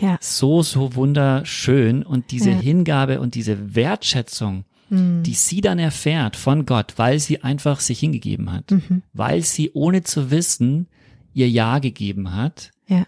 Ja. 0.00 0.18
So, 0.20 0.62
so 0.62 0.94
wunderschön 0.94 2.02
und 2.02 2.30
diese 2.30 2.50
Ja. 2.50 2.58
Hingabe 2.58 3.20
und 3.20 3.34
diese 3.34 3.74
Wertschätzung, 3.74 4.64
Mhm. 4.92 5.22
die 5.24 5.34
sie 5.34 5.60
dann 5.60 5.78
erfährt 5.78 6.36
von 6.36 6.66
Gott, 6.66 6.94
weil 6.96 7.18
sie 7.18 7.42
einfach 7.42 7.80
sich 7.80 7.98
hingegeben 8.00 8.52
hat, 8.52 8.70
Mhm. 8.70 9.02
weil 9.12 9.42
sie 9.42 9.70
ohne 9.72 10.02
zu 10.04 10.30
wissen 10.30 10.86
ihr 11.34 11.48
Ja 11.48 11.78
gegeben 11.78 12.34
hat, 12.34 12.70
Ja. 12.86 13.06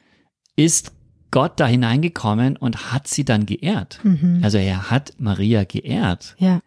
ist 0.56 0.92
Gott 1.30 1.60
da 1.60 1.66
hineingekommen 1.66 2.56
und 2.56 2.92
hat 2.92 3.06
sie 3.08 3.24
dann 3.24 3.44
geehrt. 3.44 4.00
Mhm. 4.02 4.40
Also 4.42 4.58
er 4.58 4.90
hat 4.90 5.12
Maria 5.18 5.64
geehrt. 5.64 6.34
Ja. 6.38 6.60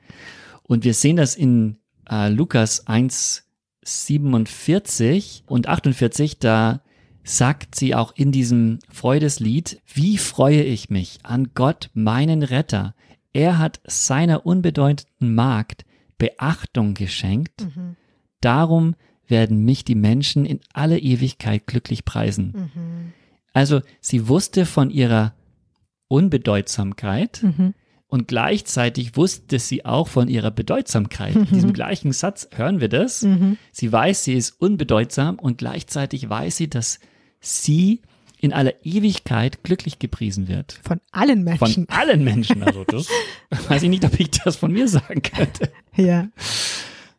Und 0.63 0.83
wir 0.83 0.93
sehen 0.93 1.15
das 1.15 1.35
in 1.35 1.77
äh, 2.09 2.29
Lukas 2.29 2.85
1, 2.87 3.45
47 3.83 5.43
und 5.47 5.67
48, 5.67 6.39
da 6.39 6.81
sagt 7.23 7.75
sie 7.75 7.95
auch 7.95 8.13
in 8.15 8.31
diesem 8.31 8.79
Freudeslied, 8.89 9.81
wie 9.93 10.17
freue 10.17 10.63
ich 10.63 10.89
mich 10.89 11.19
an 11.23 11.49
Gott, 11.55 11.89
meinen 11.93 12.43
Retter. 12.43 12.93
Er 13.33 13.57
hat 13.59 13.79
seiner 13.85 14.45
unbedeutenden 14.45 15.35
Magd 15.35 15.85
Beachtung 16.17 16.93
geschenkt. 16.93 17.63
Mhm. 17.63 17.95
Darum 18.41 18.95
werden 19.27 19.63
mich 19.65 19.83
die 19.83 19.95
Menschen 19.95 20.45
in 20.45 20.59
alle 20.73 20.97
Ewigkeit 20.99 21.67
glücklich 21.67 22.05
preisen. 22.05 22.53
Mhm. 22.73 23.13
Also 23.53 23.81
sie 24.01 24.27
wusste 24.27 24.65
von 24.65 24.89
ihrer 24.89 25.33
Unbedeutsamkeit 26.07 27.43
Mhm. 27.43 27.73
und 28.07 28.27
gleichzeitig 28.27 29.17
wusste 29.17 29.59
sie 29.59 29.85
auch 29.85 30.07
von 30.07 30.27
ihrer 30.29 30.51
Bedeutsamkeit. 30.51 31.35
In 31.35 31.45
diesem 31.45 31.73
gleichen 31.73 32.13
Satz 32.13 32.47
hören 32.55 32.79
wir 32.79 32.89
das. 32.89 33.23
Mhm. 33.23 33.57
Sie 33.71 33.91
weiß, 33.91 34.23
sie 34.23 34.33
ist 34.33 34.51
unbedeutsam 34.61 35.37
und 35.37 35.57
gleichzeitig 35.57 36.29
weiß 36.29 36.57
sie, 36.57 36.69
dass 36.69 36.99
sie 37.39 38.01
in 38.39 38.53
aller 38.53 38.73
Ewigkeit 38.85 39.63
glücklich 39.63 39.99
gepriesen 39.99 40.47
wird. 40.47 40.79
Von 40.83 40.99
allen 41.11 41.43
Von 41.57 41.57
Menschen. 41.59 41.89
allen 41.89 42.23
Menschen. 42.23 42.63
Also 42.63 42.83
das 42.87 43.07
weiß 43.69 43.83
ich 43.83 43.89
nicht, 43.89 44.05
ob 44.05 44.19
ich 44.19 44.29
das 44.31 44.55
von 44.57 44.71
mir 44.71 44.87
sagen 44.87 45.21
könnte. 45.21 45.71
Ja. 45.95 46.27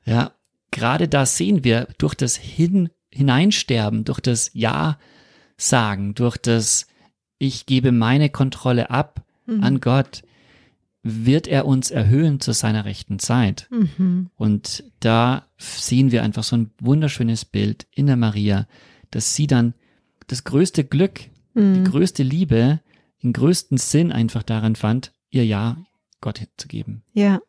Ja, 0.04 0.32
gerade 0.70 1.08
da 1.08 1.26
sehen 1.26 1.64
wir 1.64 1.88
durch 1.98 2.14
das 2.14 2.36
Hin 2.36 2.90
Hineinsterben, 3.10 4.04
durch 4.04 4.20
das 4.20 4.50
Ja 4.54 4.98
sagen, 5.56 6.14
durch 6.14 6.36
das 6.36 6.86
Ich 7.38 7.66
gebe 7.66 7.90
meine 7.92 8.30
Kontrolle 8.30 8.90
ab 8.90 9.24
Mhm. 9.46 9.64
an 9.64 9.80
Gott, 9.80 10.22
wird 11.02 11.46
er 11.46 11.64
uns 11.64 11.90
erhöhen 11.90 12.38
zu 12.38 12.52
seiner 12.52 12.84
rechten 12.84 13.18
Zeit. 13.18 13.66
Mhm. 13.70 14.28
Und 14.36 14.84
da 15.00 15.46
sehen 15.56 16.12
wir 16.12 16.22
einfach 16.22 16.44
so 16.44 16.54
ein 16.56 16.70
wunderschönes 16.80 17.46
Bild 17.46 17.86
in 17.94 18.08
der 18.08 18.16
Maria, 18.16 18.66
dass 19.10 19.34
sie 19.34 19.46
dann 19.46 19.72
das 20.28 20.44
größte 20.44 20.84
Glück, 20.84 21.20
die 21.54 21.60
Mhm. 21.60 21.84
größte 21.84 22.22
Liebe, 22.22 22.80
den 23.22 23.32
größten 23.32 23.78
Sinn 23.78 24.12
einfach 24.12 24.42
daran 24.44 24.76
fand, 24.76 25.12
ihr 25.30 25.44
Ja 25.44 25.76
Gott 26.20 26.40
zu 26.56 26.68
geben. 26.68 27.02
Ja. 27.12 27.40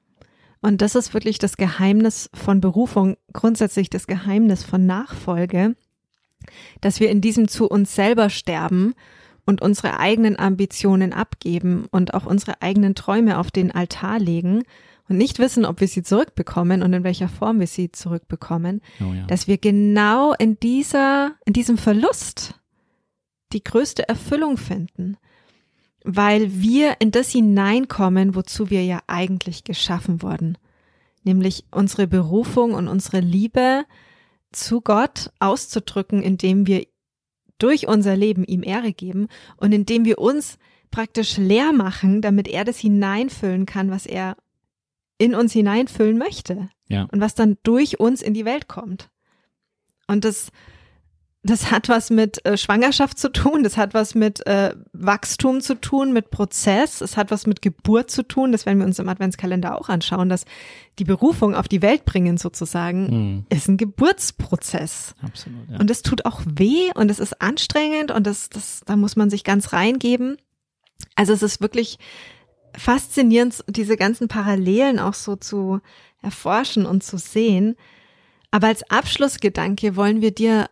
Und 0.61 0.81
das 0.81 0.95
ist 0.95 1.13
wirklich 1.13 1.37
das 1.39 1.55
Geheimnis 1.57 2.29
von 2.33 2.59
Berufung, 2.59 3.15
grundsätzlich 3.31 3.89
das 3.89 4.07
Geheimnis 4.07 4.63
von 4.63 4.85
Nachfolge, 4.85 5.75
dass 6.81 6.99
wir 6.99 7.09
in 7.09 7.21
diesem 7.21 7.47
zu 7.47 7.67
uns 7.69 7.95
selber 7.95 8.29
sterben 8.29 8.93
und 9.45 9.61
unsere 9.61 9.99
eigenen 9.99 10.37
Ambitionen 10.37 11.13
abgeben 11.13 11.85
und 11.91 12.13
auch 12.13 12.25
unsere 12.25 12.61
eigenen 12.61 12.93
Träume 12.95 13.37
auf 13.37 13.51
den 13.51 13.71
Altar 13.71 14.19
legen 14.19 14.63
und 15.07 15.17
nicht 15.17 15.39
wissen, 15.39 15.65
ob 15.65 15.79
wir 15.81 15.87
sie 15.87 16.03
zurückbekommen 16.03 16.83
und 16.83 16.93
in 16.93 17.03
welcher 17.03 17.29
Form 17.29 17.59
wir 17.59 17.67
sie 17.67 17.91
zurückbekommen, 17.91 18.81
Oh 18.99 19.13
ja. 19.13 19.25
dass 19.27 19.47
wir 19.47 19.57
genau 19.57 20.33
in 20.33 20.59
dieser, 20.59 21.31
in 21.45 21.53
diesem 21.53 21.77
Verlust 21.77 22.58
die 23.53 23.63
größte 23.63 24.07
Erfüllung 24.07 24.57
finden, 24.57 25.17
weil 26.03 26.61
wir 26.61 26.97
in 26.99 27.11
das 27.11 27.31
hineinkommen, 27.31 28.35
wozu 28.35 28.69
wir 28.69 28.83
ja 28.83 29.01
eigentlich 29.07 29.63
geschaffen 29.63 30.21
wurden, 30.21 30.57
nämlich 31.23 31.65
unsere 31.71 32.07
Berufung 32.07 32.73
und 32.73 32.87
unsere 32.87 33.19
Liebe 33.19 33.85
zu 34.51 34.81
Gott 34.81 35.31
auszudrücken, 35.39 36.21
indem 36.21 36.67
wir 36.67 36.87
durch 37.57 37.87
unser 37.87 38.15
Leben 38.15 38.45
ihm 38.45 38.63
Ehre 38.63 38.93
geben 38.93 39.27
und 39.57 39.73
indem 39.73 40.05
wir 40.05 40.19
uns 40.19 40.57
praktisch 40.91 41.37
leer 41.37 41.73
machen, 41.73 42.21
damit 42.21 42.47
er 42.47 42.63
das 42.63 42.79
hineinfüllen 42.79 43.65
kann, 43.65 43.91
was 43.91 44.05
er 44.05 44.37
in 45.17 45.35
uns 45.35 45.51
hineinfüllen 45.53 46.17
möchte 46.17 46.69
Ja. 46.87 47.07
und 47.11 47.19
was 47.19 47.35
dann 47.35 47.57
durch 47.63 47.99
uns 47.99 48.21
in 48.21 48.33
die 48.33 48.45
Welt 48.45 48.67
kommt. 48.67 49.09
Und 50.07 50.23
das, 50.25 50.51
das 51.49 51.71
hat 51.71 51.89
was 51.89 52.09
mit 52.09 52.45
äh, 52.45 52.57
Schwangerschaft 52.57 53.17
zu 53.17 53.31
tun, 53.31 53.63
das 53.63 53.77
hat 53.77 53.93
was 53.93 54.15
mit 54.15 54.45
äh, 54.45 54.75
Wachstum 54.93 55.61
zu 55.61 55.79
tun, 55.79 56.13
mit 56.13 56.29
Prozess, 56.29 57.01
es 57.01 57.17
hat 57.17 57.31
was 57.31 57.47
mit 57.47 57.61
Geburt 57.61 58.11
zu 58.11 58.23
tun, 58.23 58.51
das 58.51 58.65
werden 58.65 58.79
wir 58.79 58.85
uns 58.85 58.99
im 58.99 59.09
Adventskalender 59.09 59.79
auch 59.79 59.89
anschauen, 59.89 60.29
dass 60.29 60.45
die 60.99 61.03
Berufung 61.05 61.55
auf 61.55 61.67
die 61.67 61.81
Welt 61.81 62.05
bringen 62.05 62.37
sozusagen 62.37 62.99
Mhm. 63.09 63.45
ist 63.49 63.67
ein 63.67 63.77
Geburtsprozess. 63.77 65.15
Absolut. 65.21 65.69
Ja. 65.69 65.79
Und 65.79 65.89
es 65.89 66.01
tut 66.01 66.25
auch 66.25 66.41
weh 66.45 66.91
und 66.95 67.09
es 67.09 67.19
ist 67.19 67.41
anstrengend 67.41 68.11
und 68.11 68.27
das, 68.27 68.49
das, 68.49 68.81
da 68.85 68.95
muss 68.95 69.15
man 69.15 69.29
sich 69.29 69.43
ganz 69.43 69.73
reingeben. 69.73 70.37
Also 71.15 71.33
es 71.33 71.41
ist 71.41 71.61
wirklich 71.61 71.97
faszinierend, 72.77 73.63
diese 73.67 73.97
ganzen 73.97 74.27
Parallelen 74.27 74.99
auch 74.99 75.13
so 75.13 75.35
zu 75.35 75.79
erforschen 76.21 76.85
und 76.85 77.03
zu 77.03 77.17
sehen. 77.17 77.75
Aber 78.51 78.67
als 78.67 78.89
Abschlussgedanke 78.89 79.95
wollen 79.95 80.21
wir 80.21 80.31
dir 80.31 80.69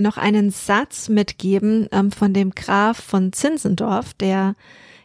noch 0.00 0.16
einen 0.16 0.50
Satz 0.50 1.08
mitgeben 1.08 1.88
ähm, 1.92 2.10
von 2.10 2.32
dem 2.32 2.50
Graf 2.50 2.98
von 2.98 3.32
Zinzendorf, 3.32 4.14
der 4.14 4.56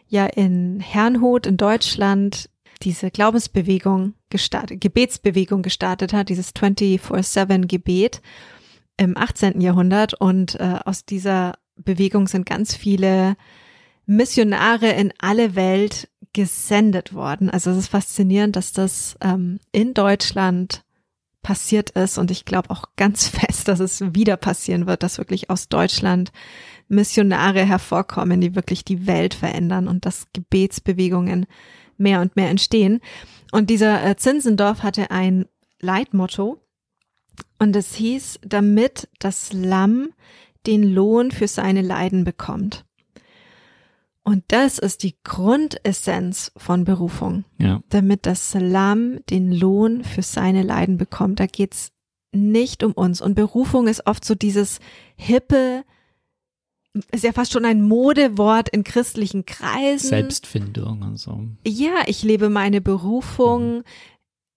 ja 0.08 0.26
in 0.26 0.80
Herrnhut 0.80 1.46
in 1.46 1.56
Deutschland 1.56 2.50
diese 2.82 3.10
Glaubensbewegung 3.10 4.14
gestartet, 4.30 4.80
Gebetsbewegung 4.80 5.62
gestartet 5.62 6.12
hat, 6.12 6.28
dieses 6.28 6.54
24-7 6.54 7.66
Gebet 7.66 8.22
im 8.96 9.16
18. 9.16 9.60
Jahrhundert. 9.60 10.14
Und 10.14 10.58
äh, 10.58 10.78
aus 10.84 11.04
dieser 11.04 11.54
Bewegung 11.76 12.26
sind 12.26 12.46
ganz 12.46 12.74
viele 12.74 13.36
Missionare 14.06 14.90
in 14.90 15.12
alle 15.18 15.54
Welt 15.54 16.08
gesendet 16.32 17.14
worden. 17.14 17.50
Also 17.50 17.70
es 17.70 17.78
ist 17.78 17.88
faszinierend, 17.88 18.56
dass 18.56 18.72
das 18.72 19.16
ähm, 19.20 19.58
in 19.72 19.94
Deutschland 19.94 20.84
passiert 21.42 21.90
ist 21.90 22.18
und 22.18 22.30
ich 22.30 22.44
glaube 22.44 22.70
auch 22.70 22.84
ganz 22.96 23.28
fest, 23.28 23.68
dass 23.68 23.80
es 23.80 24.00
wieder 24.14 24.36
passieren 24.36 24.86
wird, 24.86 25.02
dass 25.02 25.18
wirklich 25.18 25.50
aus 25.50 25.68
Deutschland 25.68 26.32
Missionare 26.88 27.64
hervorkommen, 27.64 28.40
die 28.40 28.54
wirklich 28.54 28.84
die 28.84 29.06
Welt 29.06 29.34
verändern 29.34 29.88
und 29.88 30.06
dass 30.06 30.26
Gebetsbewegungen 30.32 31.46
mehr 31.96 32.20
und 32.20 32.34
mehr 32.34 32.48
entstehen. 32.48 33.00
Und 33.52 33.70
dieser 33.70 34.04
äh, 34.04 34.16
Zinsendorf 34.16 34.82
hatte 34.82 35.10
ein 35.10 35.46
Leitmotto 35.80 36.60
und 37.58 37.76
es 37.76 37.94
hieß, 37.94 38.40
damit 38.42 39.08
das 39.18 39.52
Lamm 39.52 40.12
den 40.66 40.82
Lohn 40.82 41.30
für 41.30 41.48
seine 41.48 41.82
Leiden 41.82 42.24
bekommt. 42.24 42.84
Und 44.22 44.44
das 44.48 44.78
ist 44.78 45.02
die 45.02 45.16
Grundessenz 45.24 46.52
von 46.56 46.84
Berufung 46.84 47.44
ja. 47.58 47.82
damit 47.88 48.26
das 48.26 48.54
Lamm 48.54 49.24
den 49.26 49.50
Lohn 49.50 50.04
für 50.04 50.22
seine 50.22 50.62
Leiden 50.62 50.98
bekommt. 50.98 51.40
Da 51.40 51.46
geht's 51.46 51.92
nicht 52.32 52.82
um 52.82 52.92
uns. 52.92 53.20
Und 53.20 53.34
Berufung 53.34 53.88
ist 53.88 54.06
oft 54.06 54.24
so 54.24 54.34
dieses 54.34 54.78
hippe, 55.16 55.84
ist 57.12 57.24
ja 57.24 57.32
fast 57.32 57.52
schon 57.52 57.64
ein 57.64 57.82
Modewort 57.82 58.68
in 58.68 58.84
christlichen 58.84 59.46
Kreisen. 59.46 60.08
Selbstfindung 60.08 61.02
und 61.02 61.16
so. 61.16 61.40
Ja, 61.66 62.02
ich 62.06 62.22
lebe 62.22 62.50
meine 62.50 62.80
Berufung. 62.80 63.84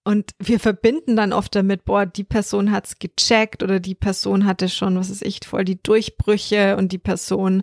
Und 0.06 0.32
wir 0.38 0.60
verbinden 0.60 1.16
dann 1.16 1.32
oft 1.32 1.54
damit, 1.54 1.86
boah, 1.86 2.04
die 2.04 2.24
Person 2.24 2.70
hat's 2.70 2.98
gecheckt 2.98 3.62
oder 3.62 3.80
die 3.80 3.94
Person 3.94 4.44
hatte 4.44 4.68
schon, 4.68 4.96
was 4.96 5.08
ist 5.08 5.22
ich, 5.22 5.40
voll 5.46 5.64
die 5.64 5.82
Durchbrüche 5.82 6.76
und 6.76 6.92
die 6.92 6.98
Person 6.98 7.62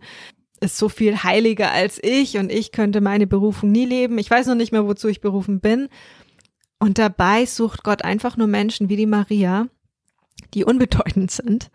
ist 0.62 0.78
so 0.78 0.88
viel 0.89 1.24
heiliger 1.24 1.71
als 1.71 2.00
ich 2.02 2.38
und 2.38 2.52
ich 2.52 2.71
könnte 2.71 3.02
meine 3.02 3.28
Berufung 3.28 3.71
nie 3.71 3.86
leben. 3.86 4.17
Ich 4.17 4.30
weiß 4.30 4.47
noch 4.47 4.56
nicht 4.56 4.71
mehr, 4.71 4.86
wozu 4.86 5.08
ich 5.08 5.19
berufen 5.19 5.60
bin. 5.60 5.89
Und 6.80 6.97
dabei 6.97 7.45
sucht 7.45 7.84
Gott 7.84 8.04
einfach 8.04 8.38
nur 8.38 8.47
Menschen 8.47 8.89
wie 8.89 8.95
die 8.95 9.06
Maria, 9.06 9.67
die 10.54 10.63
unbedeutend 10.63 11.32
sind 11.32 11.69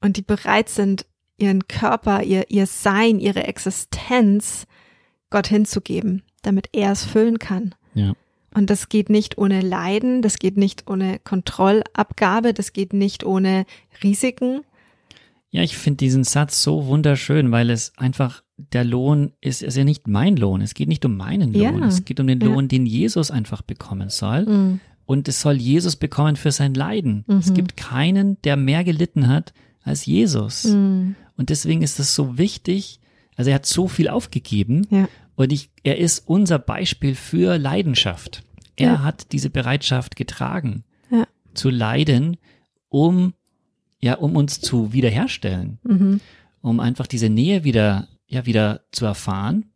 und 0.00 0.16
die 0.16 0.22
bereit 0.22 0.68
sind, 0.68 1.06
ihren 1.38 1.68
Körper, 1.68 2.22
ihr, 2.22 2.50
ihr 2.50 2.66
Sein, 2.66 3.20
ihre 3.20 3.44
Existenz 3.44 4.66
Gott 5.30 5.46
hinzugeben, 5.46 6.22
damit 6.42 6.68
er 6.72 6.92
es 6.92 7.04
füllen 7.04 7.38
kann. 7.38 7.74
Ja. 7.94 8.14
Und 8.54 8.70
das 8.70 8.88
geht 8.88 9.10
nicht 9.10 9.38
ohne 9.38 9.60
Leiden, 9.60 10.22
das 10.22 10.38
geht 10.38 10.56
nicht 10.56 10.88
ohne 10.90 11.18
Kontrollabgabe, 11.20 12.54
das 12.54 12.72
geht 12.72 12.92
nicht 12.92 13.24
ohne 13.24 13.66
Risiken. 14.02 14.62
Ja, 15.50 15.62
ich 15.62 15.76
finde 15.78 15.96
diesen 15.98 16.24
Satz 16.24 16.62
so 16.62 16.86
wunderschön, 16.86 17.50
weil 17.52 17.70
es 17.70 17.92
einfach, 17.96 18.42
der 18.58 18.84
Lohn 18.84 19.32
ist, 19.40 19.62
ist 19.62 19.76
ja 19.76 19.84
nicht 19.84 20.06
mein 20.06 20.36
Lohn. 20.36 20.60
Es 20.60 20.74
geht 20.74 20.88
nicht 20.88 21.04
um 21.04 21.16
meinen 21.16 21.54
Ja, 21.54 21.70
Lohn. 21.70 21.82
Es 21.84 22.04
geht 22.04 22.20
um 22.20 22.26
den 22.26 22.40
ja. 22.40 22.46
Lohn, 22.48 22.68
den 22.68 22.84
Jesus 22.86 23.30
einfach 23.30 23.62
bekommen 23.62 24.10
soll. 24.10 24.44
Mhm. 24.44 24.80
Und 25.06 25.26
es 25.26 25.40
soll 25.40 25.54
Jesus 25.56 25.96
bekommen 25.96 26.36
für 26.36 26.52
sein 26.52 26.74
Leiden. 26.74 27.24
Es 27.28 27.48
Mhm. 27.50 27.54
gibt 27.54 27.76
keinen, 27.78 28.40
der 28.42 28.56
mehr 28.56 28.84
gelitten 28.84 29.28
hat 29.28 29.54
als 29.82 30.04
Jesus. 30.04 30.64
Mhm. 30.64 31.14
Und 31.38 31.48
deswegen 31.48 31.80
ist 31.80 31.98
es 31.98 32.14
so 32.14 32.36
wichtig. 32.36 33.00
Also 33.36 33.48
er 33.50 33.54
hat 33.56 33.64
so 33.66 33.88
viel 33.88 34.08
aufgegeben. 34.10 34.86
Ja. 34.90 35.08
Und 35.34 35.50
ich, 35.52 35.70
er 35.82 35.96
ist 35.98 36.24
unser 36.28 36.58
Beispiel 36.58 37.14
für 37.14 37.56
Leidenschaft. 37.56 38.42
Er 38.76 38.92
Ja. 38.92 39.02
hat 39.02 39.32
diese 39.32 39.48
Bereitschaft 39.48 40.14
getragen, 40.14 40.84
Ja. 41.10 41.26
zu 41.54 41.70
leiden, 41.70 42.36
um, 42.90 43.32
ja, 44.00 44.14
um 44.14 44.36
uns 44.36 44.60
zu 44.60 44.92
wiederherstellen, 44.92 45.78
Mhm. 45.82 46.20
um 46.60 46.80
einfach 46.80 47.06
diese 47.06 47.28
Nähe 47.28 47.64
wieder, 47.64 48.08
ja, 48.26 48.46
wieder 48.46 48.82
zu 48.92 49.04
erfahren. 49.06 49.66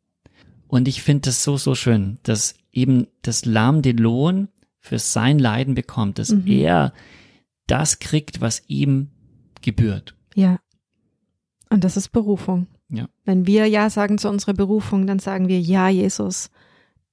Und 0.68 0.88
ich 0.88 1.02
finde 1.02 1.22
das 1.22 1.42
so, 1.44 1.56
so 1.56 1.74
schön, 1.74 2.18
dass 2.22 2.54
eben 2.72 3.06
das 3.22 3.44
Lamm 3.44 3.82
den 3.82 3.98
Lohn 3.98 4.48
für 4.78 4.98
sein 4.98 5.38
Leiden 5.38 5.74
bekommt, 5.74 6.18
dass 6.18 6.30
Mhm. 6.30 6.46
er 6.46 6.92
das 7.66 7.98
kriegt, 7.98 8.40
was 8.40 8.62
ihm 8.66 9.08
gebührt. 9.61 10.14
Ja. 10.35 10.58
Und 11.70 11.85
das 11.85 11.96
ist 11.96 12.08
Berufung. 12.11 12.66
Ja. 12.88 13.08
Wenn 13.24 13.46
wir 13.46 13.66
Ja 13.66 13.88
sagen 13.90 14.18
zu 14.18 14.28
unserer 14.28 14.54
Berufung, 14.54 15.06
dann 15.06 15.18
sagen 15.18 15.48
wir 15.48 15.61
Ja, 15.61 15.88
Jesus. 15.88 16.50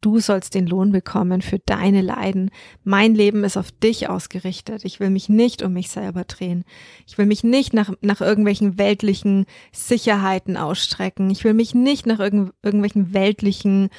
Du 0.02 0.20
sollst 0.20 0.56
den 0.56 0.66
Lohn 0.66 0.94
bekommen 0.94 1.42
für 1.42 1.60
deine 1.60 2.02
Leiden. 2.02 2.52
Mein 2.86 3.16
Leben 3.16 3.44
ist 3.44 3.58
auf 3.58 3.72
dich 3.72 4.08
ausgerichtet. 4.10 4.86
Ich 4.86 5.02
will 5.02 5.10
mich 5.10 5.28
nicht 5.28 5.62
um 5.62 5.74
mich 5.74 5.90
selber 5.90 6.24
drehen. 6.24 6.64
Ich 7.06 7.18
will 7.18 7.26
mich 7.26 7.44
nicht 7.44 7.74
nach, 7.74 7.92
nach 8.00 8.22
irgendwelchen 8.22 8.78
weltlichen 8.78 9.46
Sicherheiten 9.74 10.56
ausstrecken. 10.56 11.30
Ich 11.30 11.44
will 11.44 11.54
mich 11.54 11.76
nicht 11.76 12.06
nach 12.06 12.20
irgend, 12.20 12.54
irgendwelchen 12.64 13.14
weltlichen 13.14 13.90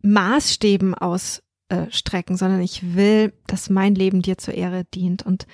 Maßstäben 0.00 0.94
ausstrecken, 0.94 2.38
sondern 2.38 2.62
ich 2.62 2.94
will, 2.94 3.34
dass 3.46 3.68
mein 3.68 3.94
Leben 3.94 4.22
dir 4.22 4.38
zur 4.38 4.54
Ehre 4.54 4.84
dient. 4.94 5.26
Und 5.26 5.46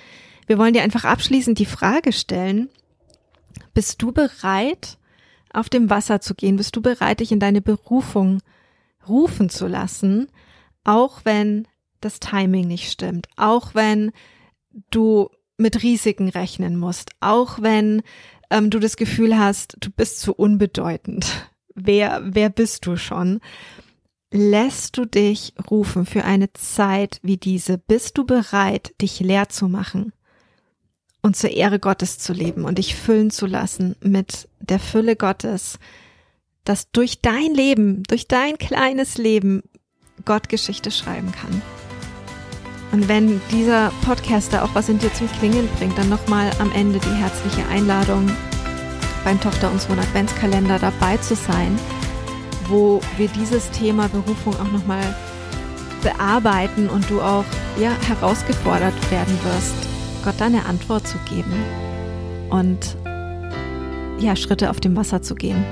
wir 0.47 0.57
wollen 0.57 0.75
dir 0.75 0.83
einfach 0.83 1.05
abschließend 1.05 1.59
die 1.59 1.67
Frage 1.67 2.13
stellen, 2.13 2.69
bist 3.75 4.03
du 4.03 4.13
bereit, 4.13 4.99
auf 5.53 5.69
dem 5.69 5.91
Wasser 5.91 6.21
zu 6.21 6.37
gehen? 6.37 6.57
Bist 6.57 6.77
du 6.77 6.81
bereit, 6.81 7.19
dich 7.19 7.33
in 7.33 7.41
deine 7.41 7.61
Berufung 7.61 8.41
rufen 9.09 9.49
zu 9.49 9.67
lassen, 9.67 10.29
auch 10.85 11.25
wenn 11.25 11.67
das 12.01 12.21
Timing 12.21 12.67
nicht 12.67 12.91
stimmt, 12.91 13.29
auch 13.37 13.75
wenn 13.75 14.13
du 14.91 15.29
mit 15.59 15.83
Risiken 15.83 16.29
rechnen 16.29 16.77
musst, 16.77 17.11
auch 17.21 17.61
wenn 17.61 18.03
ähm, 18.51 18.71
du 18.71 18.79
das 18.79 18.97
Gefühl 18.97 19.39
hast, 19.39 19.77
du 19.81 19.91
bist 19.91 20.21
zu 20.21 20.35
unbedeutend. 20.35 21.27
Wer, 21.83 22.21
wer 22.25 22.51
bist 22.51 22.85
du 22.85 22.97
schon? 22.97 23.41
Lässt 24.33 24.99
du 24.99 25.07
dich 25.07 25.55
rufen 25.71 26.05
für 26.05 26.25
eine 26.25 26.53
Zeit 26.53 27.21
wie 27.23 27.37
diese? 27.39 27.79
Bist 27.79 28.19
du 28.19 28.27
bereit, 28.27 28.93
dich 29.01 29.21
leer 29.21 29.49
zu 29.49 29.69
machen? 29.69 30.13
und 31.23 31.37
zur 31.37 31.51
Ehre 31.51 31.79
Gottes 31.79 32.19
zu 32.19 32.33
leben 32.33 32.65
und 32.65 32.79
dich 32.79 32.95
füllen 32.95 33.31
zu 33.31 33.47
lassen 33.47 33.97
mit 34.01 34.49
der 34.61 34.79
Fülle 34.79 35.17
Gottes, 35.17 35.79
dass 36.65 36.91
durch 36.91 37.21
dein 37.23 37.55
Leben, 37.55 38.03
durch 38.09 38.29
dein 38.29 38.59
kleines 38.59 39.19
Leben 39.19 39.63
Gott 40.25 40.49
Geschichte 40.49 40.91
schreiben 40.91 41.33
kann. 41.33 41.63
Und 42.93 43.09
wenn 43.09 43.41
dieser 43.53 43.93
Podcaster 44.05 44.65
auch 44.65 44.75
was 44.75 44.89
in 44.89 44.99
dir 44.99 45.13
zum 45.15 45.31
Klingen 45.39 45.69
bringt, 45.79 45.97
dann 45.97 46.09
nochmal 46.09 46.51
am 46.59 46.73
Ende 46.73 46.99
die 46.99 47.15
herzliche 47.15 47.67
Einladung. 47.69 48.31
beim 49.23 49.41
Tochter 49.41 49.71
und 49.71 49.81
Sohn 49.81 49.99
Adventskalender 49.99 50.79
dabei 50.79 51.19
zu 51.19 51.35
sein, 51.35 51.79
wo 52.69 53.01
wir 53.19 53.29
dieses 53.29 53.71
Thema 53.71 54.09
Berufung 54.09 54.55
auch 54.55 54.73
nochmal 54.73 55.15
bearbeiten 56.03 56.89
und 56.89 57.09
du 57.11 57.21
auch 57.21 57.45
ja, 57.79 57.93
herausgefordert 58.09 58.95
werden 59.11 59.39
wirst, 59.45 59.75
Gott 60.25 60.37
deine 60.39 60.65
Antwort 60.65 61.07
zu 61.07 61.19
geben 61.29 61.53
und 62.49 62.97
ja, 64.19 64.37
Schritte 64.37 64.71
auf 64.71 64.81
dem 64.81 64.97
Wasser 64.97 65.23
zu 65.23 65.35
gehen. 65.35 65.65